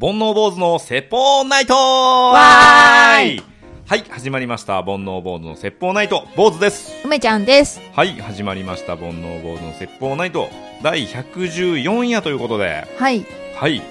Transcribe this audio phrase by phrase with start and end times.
[0.00, 3.42] 煩悩坊主の説法ナイトわーい
[3.86, 4.82] はい、始まりました。
[4.82, 6.90] 煩悩坊主の説法ナイト、坊主です。
[7.04, 7.82] 梅ちゃんです。
[7.92, 8.96] はい、始まりました。
[8.96, 10.48] 煩悩坊主の説法ナイト、
[10.82, 13.26] 第114夜ということで、はい。
[13.54, 13.82] はい、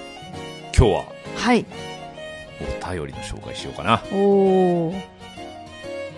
[0.75, 1.05] 今日は
[1.35, 1.63] はい。
[2.59, 4.01] お便りの紹介しようかな。
[4.11, 5.01] おー。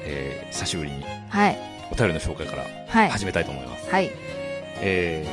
[0.06, 1.58] えー、久しぶりにはい。
[1.92, 3.10] お便りの紹介からはい。
[3.10, 3.90] 始めたいと思います。
[3.90, 4.10] はい。
[4.80, 5.28] え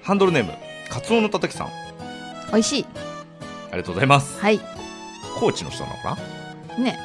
[0.00, 0.52] ー、ハンドルネーム、
[0.88, 1.70] カツオのたたきさん、あ
[2.52, 3.09] 美味しい。
[3.76, 4.38] りがとうございます。
[4.40, 4.60] はい。
[5.38, 6.18] 高知の人なのか
[6.76, 6.84] な？
[6.84, 6.98] ね。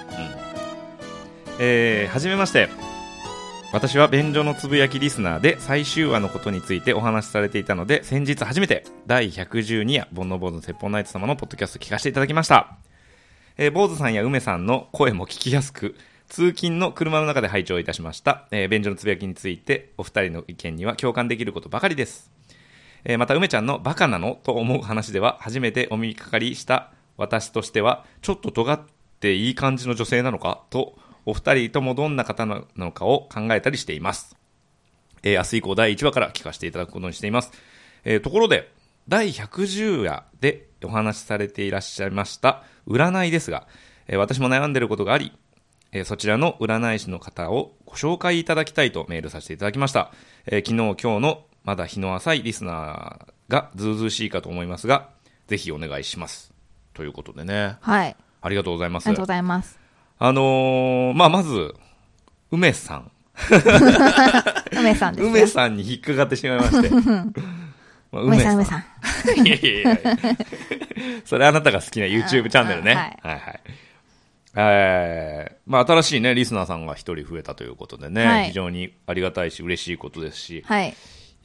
[1.58, 2.68] えー、はじめまして
[3.72, 12.78] 私は便所のつぶやきリスナーで最終話のことについてお話しされていたので先日初めて第112夜煩悩坊主の説法ナイト様のポッドキャスト聞かせていただきました、
[13.58, 15.96] えー、坊主さんや梅さんの声も聞きやすく
[16.28, 22.32] 通勤の車の中で拝聴いたしました、えー、便所のつぶやきについてお二人の意見には共感できることばかりです
[23.06, 28.82] えーまた梅ちゃんのバカなのと思う話では初めてお見かかりした私としてはちょっと尖っ
[29.20, 34.36] ていい感じの女性なのかとお二人ともどんな方なのかを考えたりしています、
[35.24, 37.52] えー明日以降第1話から聞かせていただくことにしています、
[38.04, 38.72] えーところで
[39.08, 43.68] 第110夜でお話しされていらっしゃいました占いですが、
[44.08, 45.32] えー私も悩んでいることがあり
[45.92, 50.12] えそちらの占い師の方をご紹介いただきたいとメールさせていただきました。
[50.46, 55.10] え昨日、今日のまだ日の浅いリスナーがずうずうしいかと思いますが、
[55.48, 56.54] ぜひお願いします。
[56.94, 58.16] ということでね、はい。
[58.42, 59.08] ありがとうございます。
[59.08, 59.80] ありがとうございます。
[60.20, 61.74] あのーまあ、まず、
[62.52, 63.12] 梅さん。
[64.72, 65.32] 梅さんですよ。
[65.32, 66.90] 梅さんに引っかかってしまいまして。
[68.12, 68.84] まあ梅さん、梅さん。
[69.46, 70.10] いやいやいや
[71.26, 73.18] それあなたが好きな YouTube チャンネルね。
[73.24, 73.60] あはいはい。
[74.58, 80.96] えー、まあ新しいね、リスナーさんが一人増えたということでね、はい非常にありがたいし嬉しいことですし、はい。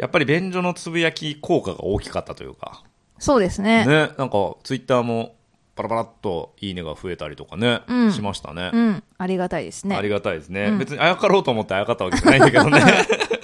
[0.01, 2.83] やっぱり便所のつぶやき効果が大きかったというか、
[3.19, 3.85] そうですね。
[3.85, 5.37] ね、なんかツイッターも
[5.77, 8.71] パラパラっといいねが増えたりとかね、うんしましたね。
[8.73, 9.03] うん。
[9.19, 9.97] ありがたいですね。
[9.97, 12.81] ありがたいですね、うん別にあやかろうと思ってあやかったわけじゃないんだけどね。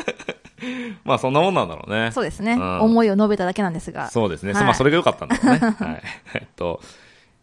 [1.05, 2.11] まあそんなもんなんだろうね。
[2.13, 2.55] そうですね。
[2.55, 4.11] うん思いを述べただけなんですが。
[4.11, 4.53] そうですね。
[4.53, 5.59] はいまあ、それが良かったんだろうね。
[5.79, 6.03] はい。
[6.35, 6.81] えっと、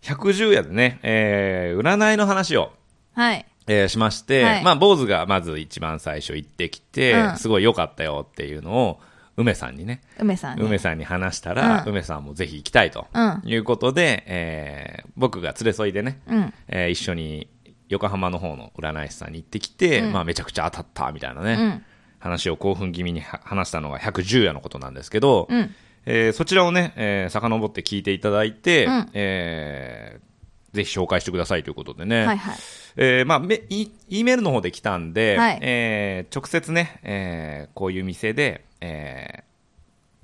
[0.01, 2.71] 110夜でね、えー、占いの話を、
[3.13, 3.45] はい。
[3.67, 8.99] えーしまして、はいまあ、坊主がまず一番最初行ってきて、うんすごい良かったよっていうのを、
[9.35, 10.63] 梅さんにね、梅さんに。
[10.63, 16.53] 梅さんに話したら、うん梅さんもぜひ行きたいと、うんいうことで、えー僕が連れ添いでね、うん。
[16.67, 17.47] えー一緒に
[17.89, 21.85] 横浜の方の占い師さんに行ってきて、うんまあ、めちゃくちゃ当たったみたいなね、うん。
[22.19, 25.73] 話を興奮気味には話したのが110夜のことなんですけど、うん。
[26.05, 30.32] えーそちらをね、えー遡って聞いていただいて、うんえー
[30.73, 32.55] ぜひ紹介してくださいということでね、はいはい。
[32.95, 39.43] えーまあ、め E, E メールの方で来たんで、はいえー直接ね、えーこういう店で、えー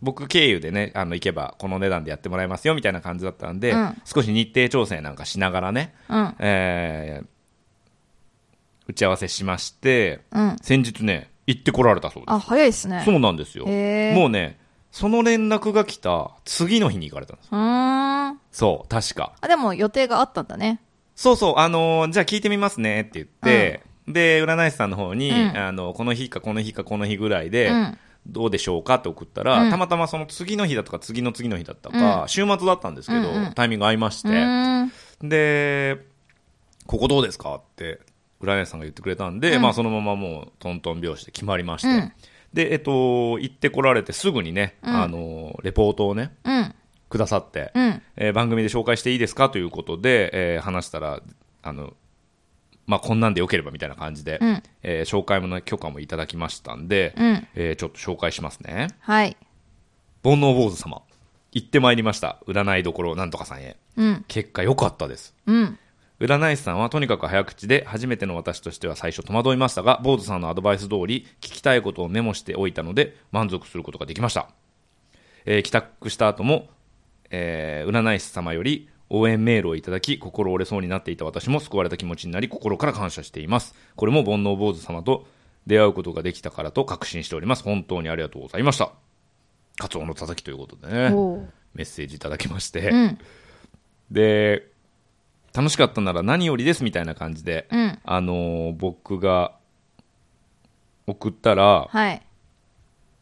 [0.01, 6.35] 僕経由でね、あの行けばこの値段でやってもらえますよみたいな感じだったんで、うん少し日程調整なんかしながらね、うん。
[6.39, 7.25] えー
[8.87, 10.57] 打ち合わせしまして、うん。
[10.61, 12.33] 先日ね、行ってこられたそうです。
[12.33, 13.01] あ、早いですね。
[13.05, 13.65] そうなんですよ。
[13.65, 14.58] もうね、
[14.91, 17.49] その連絡が来た次の日に行かれたんです。
[17.51, 18.39] うーん。
[18.51, 19.33] そう、確か。
[19.41, 20.81] あ、でも予定があったんだね。
[21.15, 35.27] そうそう、あのーじゃあ聞いてみますねって言って、で、占い師さんの方に、うんあの、この日かこの日かこの日ぐらいで、うんどうでしょうかって送ったら、うんたまたまその次の日だとか次の次の日だったか、うん週末だったんですけど、うんうんタイミング合いましうて。
[35.27, 36.05] で、
[36.85, 37.99] ここどうですかって、
[38.41, 42.13] 占い師さんが言ってくれたんで、うんまあそのままもうトントン拍子で決まりまして、うん
[42.53, 46.75] で、えっと、行ってこられてすぐにね、うんあの、レポートをね、うん。
[47.09, 48.01] くださって、うん。
[48.17, 49.49] えー番組で紹介していいですか？
[49.49, 51.21] ということで、えー話したら、
[51.63, 51.93] あの、
[52.85, 57.47] まあ、こんなんでよければみたいな感じで、うんえー紹介もね、許可もいただきましたんで、うん。
[57.55, 58.87] えーちょっと紹介しますね。
[58.99, 59.37] はい。
[60.23, 61.01] 煩悩坊主様、
[61.51, 62.39] 行ってまいりました。
[62.47, 63.77] 占いどころなんとかさんへ。
[63.95, 64.25] うん。
[64.27, 65.33] 結果良かったです。
[65.45, 65.79] うん。
[66.19, 74.49] 占い師さんはとにかく早口で初めての私としては最初戸惑いましたが坊主さんのアドバイス通り聞きたいことをメモしておいたので満足することができました、
[75.45, 76.67] えー帰宅した後も、
[77.29, 83.73] えー占い師様より応援メールをいただき心折れそうになっていた私も救われた気持ちになり心から感謝しています。
[83.95, 85.25] これも煩悩坊主様と
[85.65, 87.63] 出会うことができたからと確信しております。
[87.63, 88.91] 本当にありがとうございました。
[89.77, 91.09] カツオのたたきということでね
[91.73, 93.19] メッセージいただきまして、うん。
[94.11, 94.67] で
[95.53, 97.99] 楽しかったなら何よりですみたいな感じで、うん。
[98.03, 99.53] あのー僕が
[101.07, 102.21] 送ったら、はい。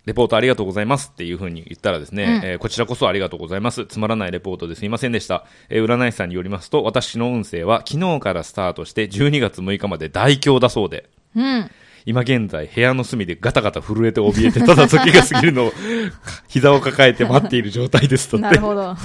[0.06, 3.85] レポートありがとうございますっていうふうに言ったらですね、うんえーこちらこそありがとうございます。
[3.85, 5.45] つまらないレポートですいませんでした。
[5.69, 11.71] えー占い師さんによりますと、私の運勢は昨日からスタートして12月6日まで大凶だそうで、うん。
[12.06, 15.74] 今現在部屋の隅でガタガタ震えて怯えてただ時が過ぎるのを
[16.47, 18.95] 膝を抱えて待っている状態ですとってなるほど。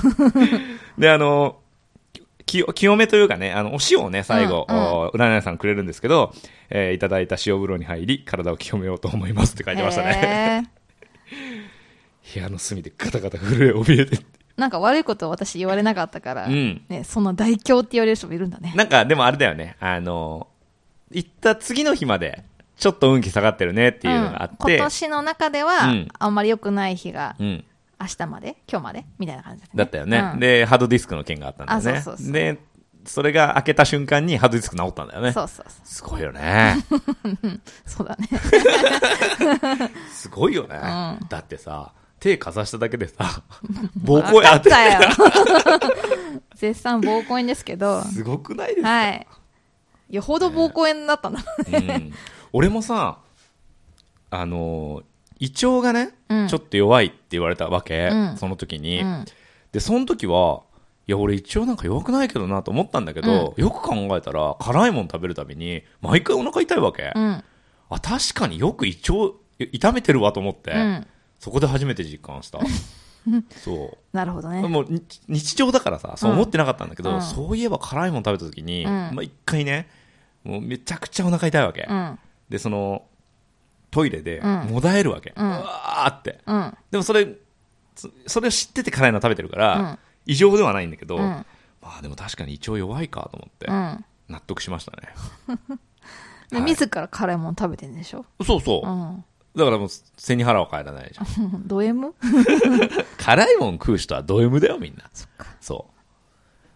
[0.98, 1.56] で、あの、
[2.47, 4.77] き清めというかね、あの、お塩をね、最後、うん。
[4.77, 6.33] うんお占い師さんくれるんですけど、
[6.71, 10.12] えーいただいた塩風呂に入り、体を清めようと思いますって書いてましたね。
[10.15, 10.62] へ
[12.35, 14.17] 部屋の隅でガタガタ震え、怯えて。
[14.17, 14.25] ー
[14.56, 16.83] なんか悪いこと私言われなかったから、うん。
[16.89, 18.73] ね、そんな大凶って言われる人もいるんだね。
[18.77, 20.47] なんか、でもあれだよね、あの、
[21.11, 22.44] 行った次の日まで、
[22.77, 24.79] ちょっと運気下がってるねっていうのがあって、うん。
[24.79, 26.09] 今年の中では、うん。
[26.19, 27.65] あんまり良くない日がうん、
[28.02, 28.56] 明日まで？
[28.70, 29.04] 今日まで？
[29.19, 31.90] みたいな感じだ,、だったよね、うんで、ハードディスクの件があったんだよね。
[31.99, 32.58] あそうそうそうで、
[33.04, 35.32] それが開けた瞬間にハードディスク直ったんだよね。
[35.32, 35.87] そうそうそう。
[35.87, 36.76] すごいよね。
[37.87, 38.28] そうだね。
[40.12, 40.76] すごいよね。
[40.76, 43.43] うんだってさ、手かざしただけでさ、
[44.05, 45.00] 膀胱当て、ったよ。
[46.55, 49.26] 絶賛膀胱炎ですけど、すごくないですか、はい。
[50.10, 51.43] よほど膀胱炎だったんだ。
[51.66, 52.12] うん、
[52.52, 53.19] 俺もさ、
[54.31, 55.05] あのー
[55.43, 59.25] 胃腸がね、うんちょっと弱いって言われたわけ、うんその時に、うん。
[59.73, 60.62] で、その時は、
[61.09, 67.11] いや、俺胃腸なんか弱くないけどなと思ったんだけど、よく考えたら、辛いもの食べるたびに、毎回お腹痛いわけ。
[67.15, 67.44] うん。
[67.91, 71.06] あ、確かによく胃腸、痛めてるわと思って、うん。
[71.41, 72.61] そこで初めて実感した。
[73.65, 74.17] そう。
[74.17, 74.62] なるほどね。
[74.62, 79.89] もうに日常だからさ、そう思ってなかったんだけど、うんそういえば辛いもの食べた時に、うんまあ一回ね、
[80.44, 81.87] もうめちゃくちゃお腹痛いわけ。
[81.89, 82.19] うん。
[82.49, 83.03] で、その、
[83.93, 85.33] トイレで、うんもだえるわけ。
[85.37, 86.41] ううんわーって。
[86.47, 86.77] うん。
[86.91, 87.29] でもそれ、
[87.94, 91.23] そそれを知ってて辛いの食べてるから、うん異常ではないんだけど、うん。
[91.23, 91.47] ま
[91.99, 94.05] あでも確かに胃腸弱いかと思って、うん。
[94.29, 95.09] 納得しましたね。
[96.50, 98.25] で、はい自ら辛いもの食べてんでしょ？
[98.44, 98.89] そうそう。
[98.89, 99.25] うん。
[99.56, 101.25] だからもう背に腹は変えらないでしょ。
[101.67, 102.15] ド M?
[103.19, 105.05] 辛いもん食う人はド M だよみんな。
[105.12, 105.47] そっか。
[105.61, 106.00] そう。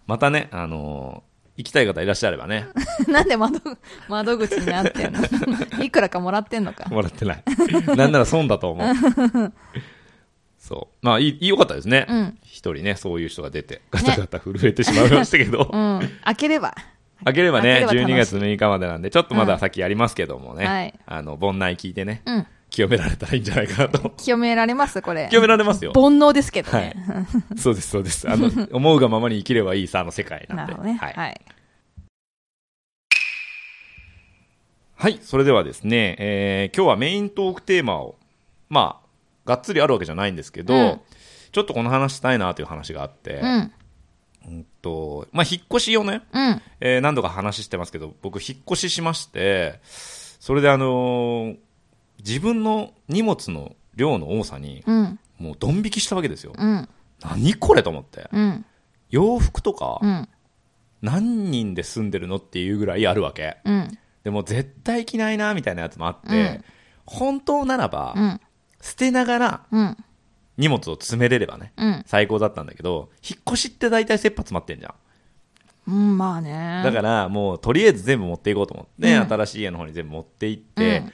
[0.07, 2.67] またね、あのー行きたい方いらっしゃればね、
[3.08, 3.61] なんで窓、
[4.08, 5.20] 窓口になってんの？
[5.82, 6.88] いくらかもらってんのか？
[6.88, 7.43] もらってない。
[7.97, 9.53] なんなら損だと思う。
[10.58, 11.06] そう。
[11.06, 12.06] まあ、いい、良かったですね。
[12.08, 12.38] うん。
[12.43, 15.70] 一人ね、そういう人が出て、ガタガタ震えてしまいましたけど。
[15.73, 16.00] うん。
[16.25, 16.75] 開ければ。
[17.25, 22.47] 開ければね、開ければ楽しい12月6日までなんで、ちょっとまだ先やりますけどもね、うんはいあの、盆内聞いてね、うん。
[22.71, 24.11] 清められたらいいんじゃないかなと。
[24.17, 25.01] 清められます？
[25.01, 25.29] これ。
[25.31, 25.93] 清められますよ。
[25.95, 26.95] 煩悩ですけどはね
[27.55, 27.59] い。。
[27.59, 28.29] そうです、そうです。
[28.29, 30.55] あの、思うがままに生きればいいさの世界なで。
[30.57, 30.99] なんるほどね。
[31.01, 31.13] はい。
[31.15, 31.41] はい。
[34.99, 38.17] はい、それではですね、えー今日はメイントークテーマを、
[38.69, 39.07] まあ、
[39.49, 41.01] がっつりあるわけじゃないんですけど、うん
[41.53, 43.73] ちょっとこの話したいなという話があって、うん。
[44.47, 46.63] うんと、まあ、引っ越しをね、うん。
[46.81, 51.57] えー何度か話してますけど、僕、引っ越ししまして、それであのー
[52.19, 55.19] 自分の荷物の量の多さに、うん。
[55.39, 56.53] もうドン引きしたわけですよ。
[56.57, 56.89] うん。
[57.23, 58.29] 何これと思って。
[58.33, 58.65] うん。
[59.11, 60.29] 洋服とか、うん。
[61.03, 63.59] 何人で住んでるのっていうぐらいあるわけ。
[63.65, 63.99] うん。
[64.25, 66.65] でも絶対着ないな、みたいなやつもあって、うん
[67.09, 68.41] 本当ならば、うん。
[68.81, 69.97] 捨てながらうん。
[70.57, 72.03] 荷物を詰めれればね、うん。
[72.07, 74.95] 最高だったんだけど、引っ越しって大体切羽詰まってんじゃん。
[75.89, 76.83] うん、まあね。
[76.83, 81.05] だからもうとりあえず全部持っていこうと思って、うん新しい家の方に全部持って行って、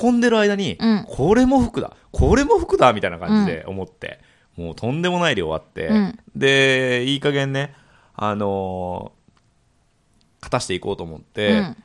[0.00, 4.20] 運んでる間に、うんこれも服だ、これも服だみたいな感じで思って、
[4.56, 7.74] もうとんでもない量あって、うんで、いい加減ね、
[8.14, 9.36] あのー、
[10.40, 11.76] 勝たしていこうと思って、うん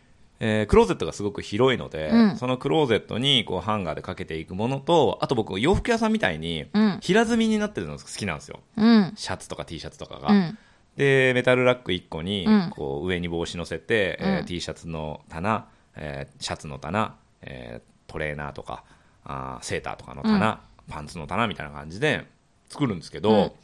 [0.44, 7.00] えークローゼットがすごく広いので、うんそのクローゼットにこうハンガーでかけていくものと、あと僕洋服屋さんみたいにうん。
[7.02, 8.60] 平積みになってるのが好きなんですよ。
[8.76, 9.14] うん。
[9.16, 10.30] シャツとか T シャツとかが。
[10.30, 10.58] うん。
[10.98, 18.84] で、メタルラック1個にうん、こう上に帽子乗せて、えーうん T シャツの棚、えーシャツの棚、えートレーナーとか、
[19.24, 22.26] あーセーターとかの棚、パンツの棚みたいな感じで
[22.68, 23.56] 作るんですけうんど、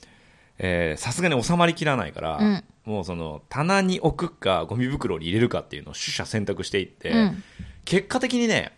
[0.58, 7.44] えーさすがに収まりきらないから、うんもうその棚に置くかゴミ袋に入れるかっていうのを取捨選択していって、うん。
[7.84, 8.72] 結果的にね、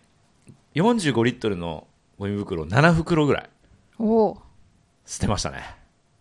[0.74, 1.86] 45リットルの
[2.18, 3.50] ゴミ袋7袋ぐらい
[4.00, 4.42] おお
[5.06, 5.58] 捨てましたね。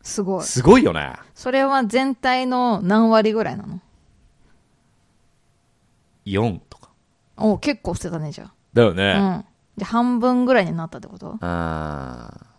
[0.04, 0.44] すごい。
[0.44, 1.14] すごいよね。
[1.34, 3.82] それは全体の何割ぐらいなの
[6.28, 6.90] ？4とか。
[7.38, 9.14] おお結構捨てたね、じゃだよね。
[9.14, 9.20] あ。
[9.20, 9.46] うん。
[9.78, 11.38] で、半分ぐらいになったってこと？
[11.42, 12.50] あー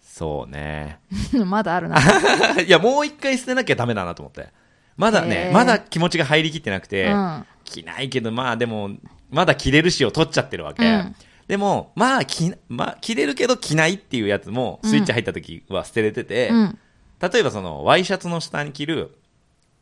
[0.00, 0.98] そうね。
[1.46, 1.96] まだあるな。
[2.66, 4.48] いや、もう一回捨てなきゃダメだなと思って。
[4.96, 7.46] まだねまだ気持ちが入りきってなくて、うん。
[7.64, 8.90] 着ないけど、まあでも、
[9.30, 10.84] まだ着れるしを取っちゃってるわけ。
[10.84, 11.14] うん
[11.48, 16.78] でも、まあ着、まあ、着れるけど着ないっていうやつも、スイッチ入った時は捨てれてて、うん。
[17.20, 19.16] 例えばその、ワイシャツの下に着る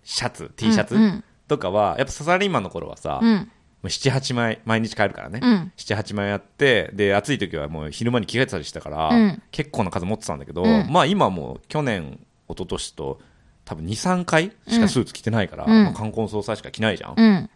[0.05, 3.51] シャツ、T シャツうんとかは、やっぱサラリーマンの頃はさ、もうん。
[3.87, 5.41] う7、8枚、毎日買えるからね。
[5.43, 5.73] うん。
[5.77, 13.21] 7、8枚やって、で、暑い時はもう昼間に着替えてたりしたから、うん結構な数持ってたんだけど、うんまあ今もう去年、一昨年と、
[13.65, 17.15] 多分2、3回しかスーツ着てないから、うんまあ冠婚葬祭しか着ないじゃん。
[17.17, 17.51] うん。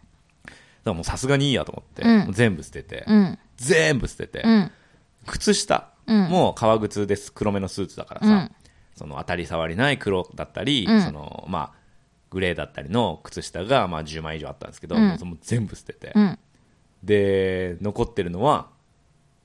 [0.83, 3.39] らもうさすがにいいやと思って、全部捨てて、うん。
[3.57, 4.71] 全部捨てて、うん。
[5.27, 8.51] 靴下うんも革靴です黒めのスーツだからさ、うん。
[8.95, 11.80] その当たり障りない黒だったり、うんそのまあ
[12.31, 16.39] グレーだったりの靴下がまあ10枚以上あったんですけど、うんもうその全部捨てて、うん。
[17.03, 18.69] で残ってるのは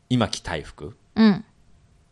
[0.08, 1.44] 今着たい服うん。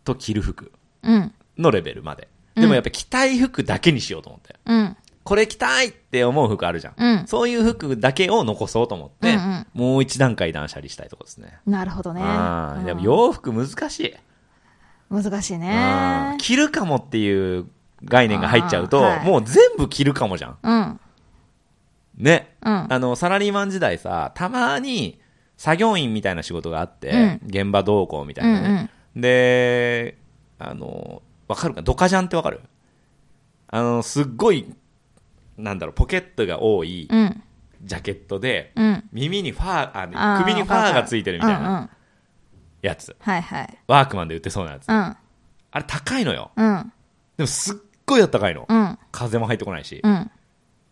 [0.05, 1.33] と着る服うん。
[1.57, 4.97] のレベルまででもやっぱ着たい服だけにしようと思ってうん。
[5.23, 7.27] これ着たいって思う服あるじゃん、うん。
[7.27, 12.21] そういう服だけを残そうと思って、うんうんもう一段階断捨離したいところですねなるほどね。
[12.23, 14.15] あーでもうん洋服難しい、
[15.11, 16.37] 難しいうんね。
[16.39, 17.67] 着るかもっていう
[18.05, 21.01] 概念が入っちゃうと、はいもう全部着るかもじゃんうん。
[22.17, 22.93] ねうん。
[22.93, 25.21] あの、サラリーマン時代さ、たまに
[25.57, 28.91] 作業員みたいな仕事があって、現場同行みたいなね。
[29.17, 30.17] で、
[30.59, 32.61] あの、わかるかドカジャンってわかる？
[33.69, 34.73] あの、すっごい、
[35.57, 37.19] なんだろう、ポケットが多いうん。
[37.19, 37.43] うん。
[37.83, 39.05] ジャケットで、うん。
[39.13, 41.91] 耳にファー、ああー首にファーがついてるみたいなうんうん。
[42.81, 43.15] やつ。
[43.21, 43.79] はいはい。
[43.87, 44.89] ワークマンで売ってそうなやつ。
[44.89, 44.95] うん。
[44.95, 45.19] あ
[45.75, 46.51] れ高いのよ。
[46.57, 46.93] うん。
[47.37, 48.67] でもすっごいあったかいの。
[48.69, 48.99] うん。
[49.13, 50.01] 風も入ってこないし。
[50.03, 50.31] うん。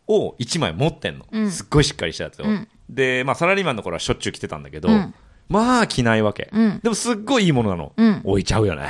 [0.09, 1.50] を1枚持ってんの、うん。
[1.50, 2.69] すっごいしっかりしたやつを、うん。
[2.88, 5.14] で、まあ、サラリーマンの頃はしょっちゅう着てたんだけど、うん。
[5.49, 6.81] まあ着ないわけ、うん。
[6.83, 8.21] でもすっごいいいものなの、うん。
[8.25, 8.88] 置いちゃうよね。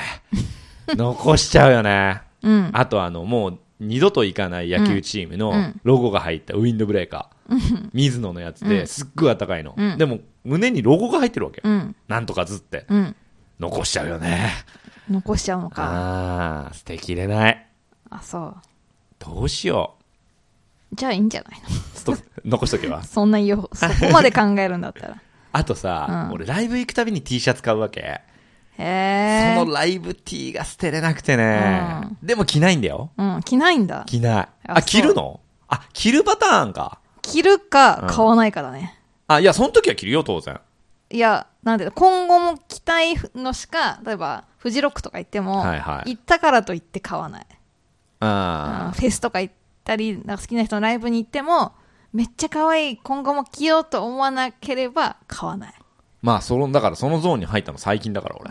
[0.95, 2.23] 残しちゃうよね。
[2.43, 2.71] うん。
[2.73, 5.81] あとあのもう二度と行かない野球チームのうん。
[5.83, 8.69] ロゴが入ったウィンドブレーカー、水野のやつうん。
[8.69, 9.99] ですっごい暖かいの、うん。
[9.99, 11.97] でも胸にロゴが入ってるわけ、うん。
[12.09, 12.87] なんとかずって。
[12.89, 13.17] うん。
[13.59, 14.51] 残しちゃうよね。
[15.11, 15.83] 残しちゃうのか。
[15.83, 17.67] ああ捨てきれない
[18.19, 18.57] あ、そう。
[19.19, 19.95] どうしよ
[20.95, 21.69] じゃあいいんじゃないの？
[21.69, 25.17] う スト残しとけば そんなよ、そこまで考えるんだったら。
[25.53, 28.01] あとさ、うん俺ライブ行くたびに T シャツ買うわけ。
[28.01, 28.23] へ
[28.79, 29.55] え。
[29.59, 32.09] そのライブ T が捨てれなくてね。
[32.23, 33.11] うでも着ないんだよ。
[33.19, 34.05] うん、着ないんだ。
[34.07, 34.35] 着ない。
[34.37, 35.41] ああ、そう着るの？
[35.69, 36.99] あ、着るパターンか。
[37.21, 38.99] 着るか買わないかだね。
[39.29, 40.61] あ、いや、その時は着るよ、当然。
[41.11, 47.47] いや、なんで、今後も着たいのしか、例えば、フジロックとか行っても、はいはい行ったからといって買わない。
[48.25, 51.73] あフェスとか行ったり、なんか好きな人のライブに行っても、
[52.13, 55.75] めっちゃ可愛い、今後も着ようと思わなければ買わない。
[56.21, 58.51] まあ、その、だからそのゾーンに入ったの最近だから、俺。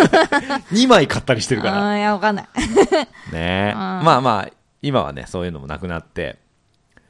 [0.72, 1.98] 2枚買ったりしてるから。
[1.98, 2.48] いや、わかんない。
[3.32, 4.48] ねうんまあまあ、
[4.80, 6.38] 今はね、そういうのもなくなって、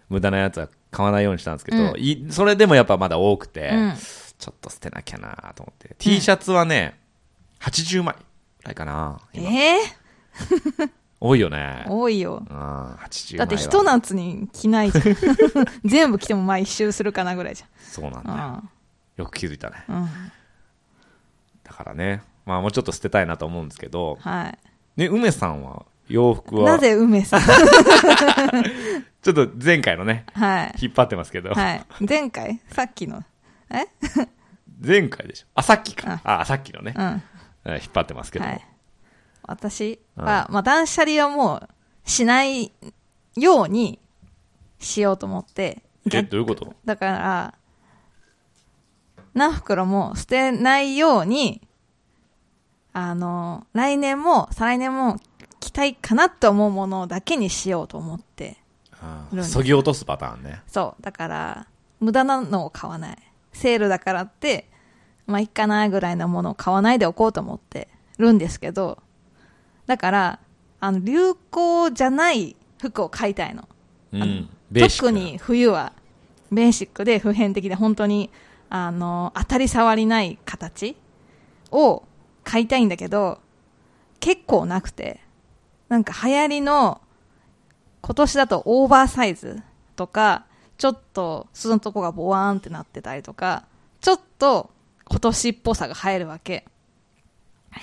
[0.08, 3.94] 無駄なやつは買わないようにしたんですけど、うんいそれでもやっぱまだ多くて、うん。
[4.36, 5.94] ちょっと捨てなきゃなと思って。
[5.98, 6.98] T シャツはね、
[7.60, 9.20] 80枚ぐらいかな。
[9.32, 9.78] 今え
[11.26, 11.90] 多いよねー、。
[11.90, 12.44] 多いよ。
[12.48, 13.36] うん、80枚は。
[13.38, 15.04] だってひと夏に着ないじゃん。
[15.88, 18.36] 全部着てもまあ一周するかなぐらいじそうなんだよ。
[18.36, 18.70] ゃん。
[19.16, 19.84] よく気づいたね。
[19.88, 19.96] うん。
[19.96, 20.08] うん。
[21.62, 24.48] だからね、まあもうちょっと捨てたいなと思うんですけど、は
[24.96, 25.00] い。
[25.00, 27.40] ね、梅さんは洋服は、なぜ梅さん？
[29.22, 30.74] ちょっと前回のね、はい。
[30.82, 31.84] 引っ張ってますけど、はい。
[32.06, 32.60] 前回？
[32.70, 33.22] さっきの？
[33.70, 33.86] え？
[34.86, 35.46] 前回でしょ。
[35.54, 36.20] あ、さっきか。
[36.22, 37.22] ああ、さっきのねう、ん。
[37.64, 38.66] え引っ張ってますけど、はい。
[39.46, 41.68] 私は、まあ断捨離はもう
[42.04, 42.72] しない
[43.36, 43.98] ように
[44.78, 45.82] しようと思って。
[46.12, 46.74] え、どういうこと？
[46.84, 47.54] だから、
[49.32, 51.60] 何袋も捨てないように、
[52.92, 55.18] あの、来年も再来年も
[55.60, 58.58] 着たいかなって思うものだけにしようと思って。
[59.42, 60.62] そぎ落とすパターンね。
[60.66, 61.02] そう。
[61.02, 61.66] だから、
[62.00, 63.18] 無駄なのを買わない。
[63.52, 64.68] セールだからって、
[65.26, 69.02] まあ、いっかなぐらいのものを買わないでおこうと思ってるんですけど、
[69.86, 70.38] だから、
[70.80, 73.68] あの、流行じゃない服を買いたいの。
[74.12, 74.48] うん。
[74.98, 75.92] 特に冬は、
[76.50, 78.30] ベーシックで普遍的で本当に、
[78.70, 80.96] あの、当たり障りない形
[81.70, 82.02] を
[82.42, 83.40] 買いたいんだけど、
[84.20, 85.20] 結構なくて、
[85.88, 87.00] なんか流行りの、
[88.00, 89.62] 今年だとオーバーサイズ
[89.96, 90.44] とか、
[90.76, 93.64] ちょっと裾のとこがボワーンってなってたりとか、
[94.00, 94.70] ちょっと
[95.04, 96.66] 今年っぽさが入るわけ。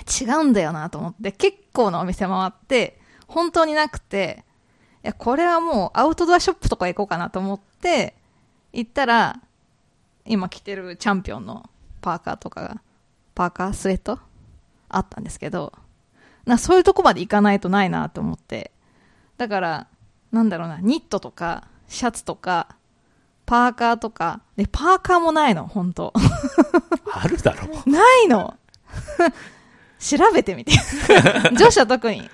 [0.00, 4.44] 違うんだよなと思って、結構なお店回って、本当になくて、
[5.04, 8.16] いや、これはもうアウトドアショップとか行こうかなと思って、
[8.72, 9.40] 行ったら、
[10.24, 11.68] 今着てるチャンピオンの
[12.00, 12.82] パーカーとかが、
[13.34, 14.18] パーカー、スウェット？
[14.88, 15.72] あったんですけど、
[16.44, 18.72] なそういうとこまで行かないとないなと思って。
[19.38, 19.86] だから、
[20.30, 22.76] なんだろうな、ニットとか、シャツとか、
[23.46, 26.12] パーカーとか、で、パーカーもないの、本当
[27.12, 27.88] あるだろう。
[27.90, 28.56] ないの
[30.02, 30.72] 調べてみて。
[31.56, 32.28] 女子は特に。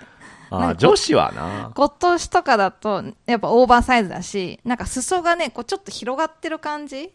[0.50, 1.72] あ女子はな。
[1.74, 7.12] 今年とかだと、やっぱオーバーサイズだし、なんか裾がね、こうちょっと広がってる感じ？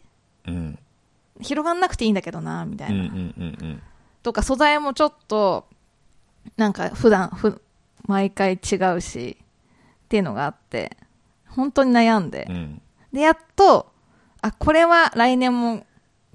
[0.48, 0.80] うん。
[1.42, 2.96] 広がんなくていいんだけどな、みたいな。
[2.96, 3.82] うんうんうんうん。
[4.22, 5.68] とか素材もちょっと、
[6.58, 7.62] なんか普段、ふ、
[8.06, 9.38] 毎回違うし、
[10.04, 10.96] っていうのがあって、
[11.48, 12.46] 本当に悩んで。
[12.50, 12.82] うん。
[13.12, 13.92] で、やっと、
[14.42, 15.86] あ、これは来年も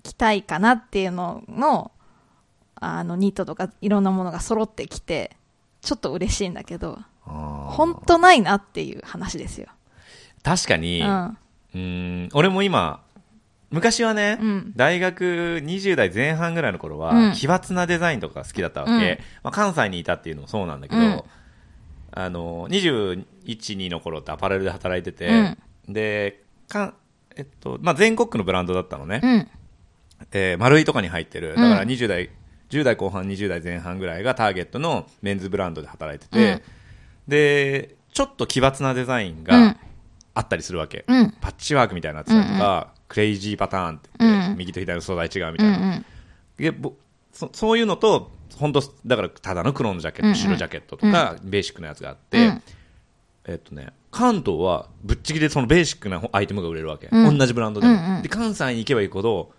[0.02, 1.92] 着たいかなっていうのの、
[2.80, 5.36] あの、ニットとかいろんなものが揃ってきて、
[5.80, 9.68] ちょっと嬉しいんだけど、本当ないなっていう話ですよ。
[10.42, 11.36] 確かに、う。
[11.74, 13.02] うん俺も今、
[13.70, 14.72] 昔はね、うん。
[14.76, 17.32] 大学20代前半ぐらいの頃は、うん。
[17.34, 19.00] 奇抜なデザインとか好きだったわけ、うん。
[19.42, 21.22] まあ、関西にいたっていうのもそうなんだけど、うん。
[22.10, 25.56] あの21、2の頃ってアパレルで働いてて、
[25.86, 26.94] でかん
[27.36, 29.48] えっとまあ、全国区のブランドだったのね、うん。
[30.32, 31.88] えー丸いとかに入ってる、だからうん。
[31.88, 32.30] 20代、
[32.70, 36.62] 10代後半、20代前半ぐらいがターゲットのメンズブランドで働いてて、うん
[37.28, 39.76] で、ちょっと奇抜なデザインうんが
[40.34, 41.04] あったりするわけ。
[41.06, 41.30] うん。
[41.40, 45.70] パッチワークみたいなやつだとか、クレイジーパターンって言って、うん右と左の素材違うみうん。
[45.70, 45.96] うたいな。
[45.98, 46.04] ん。
[46.56, 46.94] でぼ
[47.32, 52.62] そそういうのと、本当だからただの黒のジャケット、うんうん白ジャケットとか、ベーシックなやつがあって、うん
[53.46, 57.08] えっとね、関東はぶっちぎりでそのベーシックなアイテムが売れるわけ。
[57.12, 59.52] うん同じブランドでも、うんうんで、関西に行けば行くほど、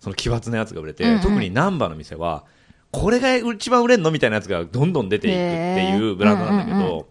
[0.00, 1.20] その奇抜なやつが売れて、うんうん。
[1.20, 2.44] 特に難波の店は、
[2.90, 7.06] これが一番売れんのみたいなやつがどんどん出ていくっていうブランドなんだけど、うんうんう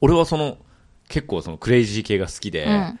[0.00, 0.58] 俺はその、
[1.08, 3.00] 結構そのクレイジー系が好きで、うん。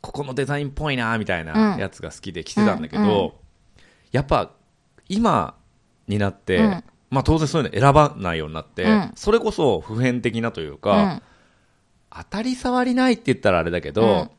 [0.00, 3.32] ここのデザインっぽいなみたいなやつが好きで着てたんだけど、うんうん。
[4.12, 4.50] やっぱ
[5.08, 5.54] 今
[6.06, 6.84] になって、うん。
[7.10, 9.12] まあ当然そういうの選ばないようになって、うん。
[9.14, 11.22] それこそ普遍的なといううか、ん。
[12.10, 14.30] 当たり障りないって言ったらあれだけど、うん。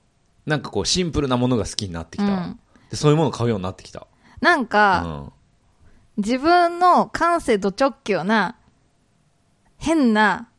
[0.46, 2.56] なんかこうシンプルなものが好きになってきた、
[2.96, 4.06] そういうものを買うようになってきた、う
[4.44, 5.34] なんか、ん、
[6.18, 8.58] 自分の感性ド直球な、
[9.78, 10.50] 変な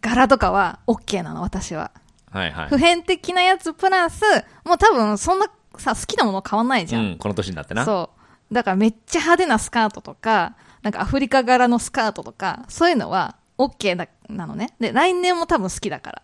[0.00, 1.90] 柄とかは OK なの、私は。
[2.30, 4.22] はいはい普遍的なやつプラス、
[4.64, 5.46] もう多分そんな
[5.78, 7.02] さ、好きなもの変わんないじゃん。
[7.02, 8.10] うん、この年になってなそ
[8.50, 8.54] う。
[8.54, 14.74] だからめっちゃ派手なスカートとか、なんかアフリカ柄のスカートとか、そういうのは OK だなのね。
[14.80, 16.22] で、来年も多分好きだから。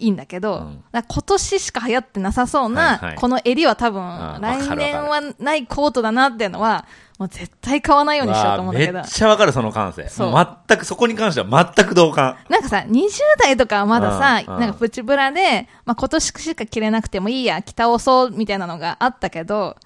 [0.00, 0.84] いいんだけど、うん。
[0.92, 3.16] 今年しか流行ってなさそうな、はいはい。
[3.16, 4.02] この襟は多分、
[4.40, 6.86] 来年はないコートだなっていうのは、
[7.18, 8.92] もう絶対買わないようにしようと思うんだけど。
[8.94, 9.04] めっ。
[9.04, 10.08] ちゃわかるその感性。
[10.08, 12.36] 全くそこに関しては全く同感。
[12.48, 14.60] なんかさ、20代とかはまださ、うんうん。
[14.60, 19.76] なんかプチブラで、まあ、今年しか着れなくてもいいや、着倒そうみたいなのがあったけど、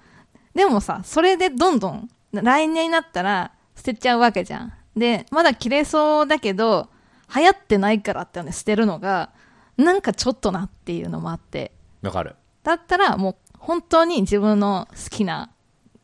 [0.53, 4.73] でもさ、それでどんどん、来年になったら捨てちゃうわけじゃん。
[4.95, 6.87] で、まだ着れそうだけど、
[7.35, 9.31] 流行ってないからってね、捨てるのが、
[9.77, 12.35] なんかちょっとなっていうのもあって、わかる。
[12.63, 15.49] だったらもう本当に自分の好きな、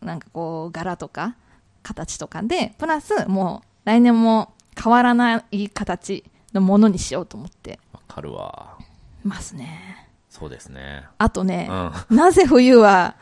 [0.02, 1.36] なんかこう、柄とか、
[1.84, 7.80] 形とかで、プラスもう来年も変わらない形のものにしようと思って。
[7.94, 8.78] わかるわ。
[9.24, 10.10] ますね。
[10.30, 11.06] そうですね。
[11.18, 11.68] あとね
[12.10, 12.18] う、ん。
[12.18, 13.16] なぜ冬は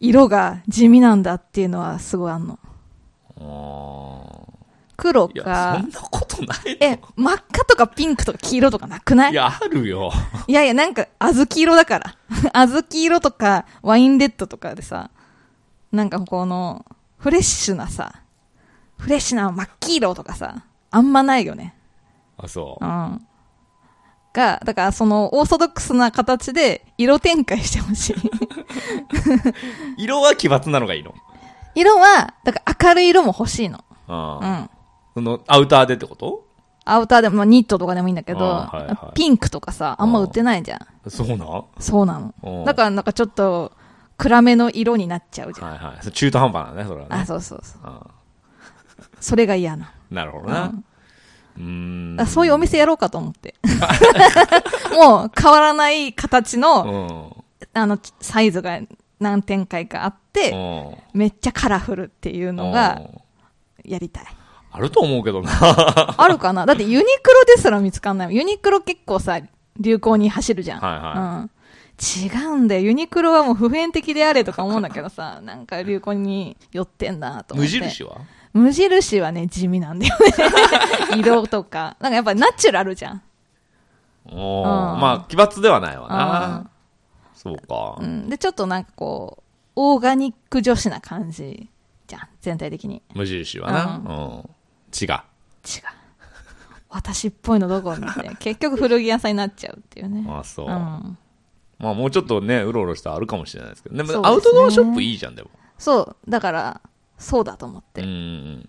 [0.00, 2.58] 色が地味なんだっていうのはすごいあんの。
[3.38, 4.46] あ
[4.96, 5.84] 黒か
[6.36, 9.32] ことないえ、真っ赤とかピンクとか黄色とかなくない？
[9.32, 10.12] いやあるよ
[10.46, 12.16] いやいや、なんか、小豆色だから。
[12.54, 15.10] 小豆色とか、ワインレッドとかでさ、
[15.92, 16.84] なんかこの、
[17.18, 18.14] フレッシュなさ、
[18.98, 21.74] フレッシュな真っ黄色とかさ、あんまないよね。
[22.38, 23.26] あそううん。
[24.32, 28.16] が、だからその、オーソドックスな形で、色展開してほしい。
[29.96, 31.14] 色は奇抜なのがいいの？
[31.74, 33.84] 色は、だから明るい色も欲しいの。
[34.08, 34.70] うん。
[35.16, 36.44] そのアウターでってこと？
[36.84, 41.10] アウターでも、まあ、ニットとかでもいいんだけど、はいはいピンクとかさ、あんま売ってないじゃん。
[41.10, 42.64] そうなんはそうなうんの。
[42.66, 43.72] だからなんかちょっと、
[44.18, 45.70] 暗めの色になっちゃうじいゃん。
[45.78, 47.80] はいそれ中途半端なねそれはねあ、そうそうそう。
[47.82, 48.06] あ
[49.18, 49.94] それが嫌な。
[50.12, 50.72] ーなるほどな
[51.56, 53.54] うんうーんそういうお店やろうかと思って。
[54.94, 58.78] もう変わらない形うの、んあの、サイズが
[59.18, 60.56] 何展開かあって、う
[61.16, 63.00] んめっちゃカラフルっていうのが
[63.84, 64.24] うんやりたい。
[64.76, 65.50] あると思うけどな
[66.18, 66.66] あるかな？
[66.66, 69.40] だってユニクロですら見つかんないユニクロ結構さ、
[69.78, 70.80] 流行に走るじゃん。
[70.80, 71.50] はいはうん。
[71.98, 72.82] 違うんだよ。
[72.82, 77.78] ユニクロはもう普遍的であれとか思うんだけどさ、 なんか流行に寄ってんだと思無って。
[77.78, 78.16] 印は？
[78.52, 80.26] 無印はね、地味なんだよね。
[81.18, 81.96] 色とか。
[82.00, 83.22] なんかやっぱナチュラルじゃん。
[84.28, 86.70] おうんーまあ奇抜ではないわうな
[87.34, 88.28] そうかうん。
[88.28, 89.42] で、ちょっとなんかこう、
[89.76, 91.68] オーガニック女子な感じ
[92.08, 92.28] じゃん。
[92.40, 93.02] 全体的に。
[93.14, 94.12] 無印はなうう
[94.48, 94.50] ん
[95.00, 95.20] 違う違う。
[96.88, 98.36] 私っぽいのどこ見て。
[98.40, 100.26] 結局古着屋さんになっちゃうっていうね。
[100.28, 101.18] あそううん。
[101.78, 106.30] まあもうちょっとねうろうろしたらあるかもしれないですけどでもアウトドアショップいいじゃんでもそう。
[106.30, 106.80] だから、
[107.18, 108.02] そうだと思って。
[108.02, 108.68] うんうん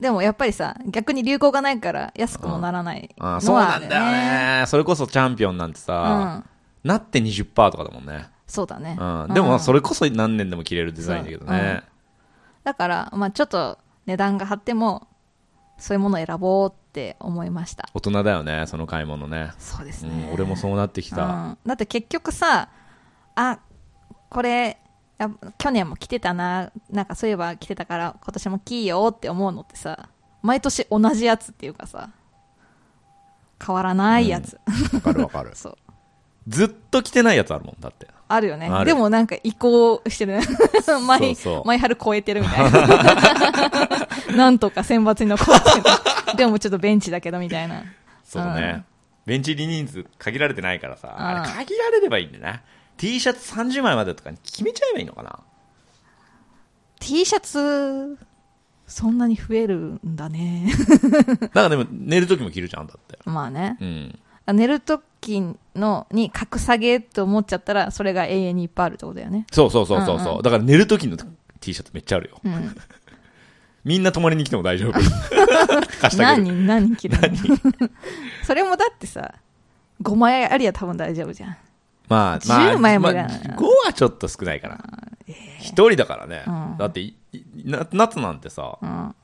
[0.00, 4.60] でもやっぱりさ、逆に流行がないから安くもならないのはあそうなんだよね。
[4.60, 6.48] ねそれこそチャンピオンなんてうさん。
[6.82, 8.98] なって20%とかだもんねそうだね。
[9.00, 9.78] うんでもまあそれ。
[9.78, 11.84] れこそ何年でも着れるデザインだけどね
[12.64, 15.06] だから、まあちょっと値段が張っても、
[15.84, 17.90] そういうものを選ぼうって思いました。
[17.92, 20.28] 大人だよねその買い物ねそうですね。
[20.28, 22.70] うん俺もそうなってきたうんだって結局さ、
[23.34, 23.58] あ、
[24.30, 24.78] これ、
[25.18, 30.08] や去年も着てたな、なんかそういえば着てたから今年も着いよって思うのってさ、
[30.40, 32.08] 毎年同じやつっていうかさ、
[33.62, 34.58] 変わらないやつ。
[34.94, 35.50] わかるわかる。
[35.54, 35.76] そう。
[36.48, 38.08] ずっと着てないやつあるもん、だって。
[38.26, 40.42] あるよねでもなんか移行してるね。
[41.06, 44.08] 毎毎春超えてるみたいな。
[44.34, 46.36] なんとか選抜に残ってる。
[46.36, 47.84] でもちょっとベンチだけどみたいな。
[48.24, 48.84] そうね。
[49.26, 52.62] ベンチ入り人数限られてないからさ、うんあれ限られればいいんだよな。
[52.96, 55.40] T シャツ30枚までとかに決めちゃえばいいのかな
[57.00, 58.18] T シャツ、
[58.86, 60.72] そんなに増えるんだね。
[61.40, 63.18] だからでも寝るときも着るじゃん、だって。
[63.24, 63.76] まあね。
[63.80, 64.18] うん。
[64.56, 65.40] 寝るとき
[65.74, 69.46] の、に格下げと思っちゃったら、それが永遠にいっぱいあるってことだよね。
[69.50, 70.18] そうそうそうそう。
[70.18, 71.16] そううんうんだから寝るときの
[71.60, 72.40] T シャツめっちゃあるよ。
[72.44, 72.76] うん。
[73.84, 74.92] みんな泊まりに来ても大丈夫。
[74.92, 76.44] 貸してあげる。
[76.44, 76.44] 何？
[76.44, 77.18] 人、何人着る
[77.80, 77.88] の？
[78.44, 79.34] それもだってさ、
[80.02, 81.56] 5枚ありゃ多分大丈夫じゃん。
[82.08, 84.78] まあ、まあ、10枚もいまあらない5はちょっと少ないかな。
[85.58, 86.44] 一人だからね。
[86.46, 87.12] うんだって
[87.64, 89.14] な夏なんてさ、うん。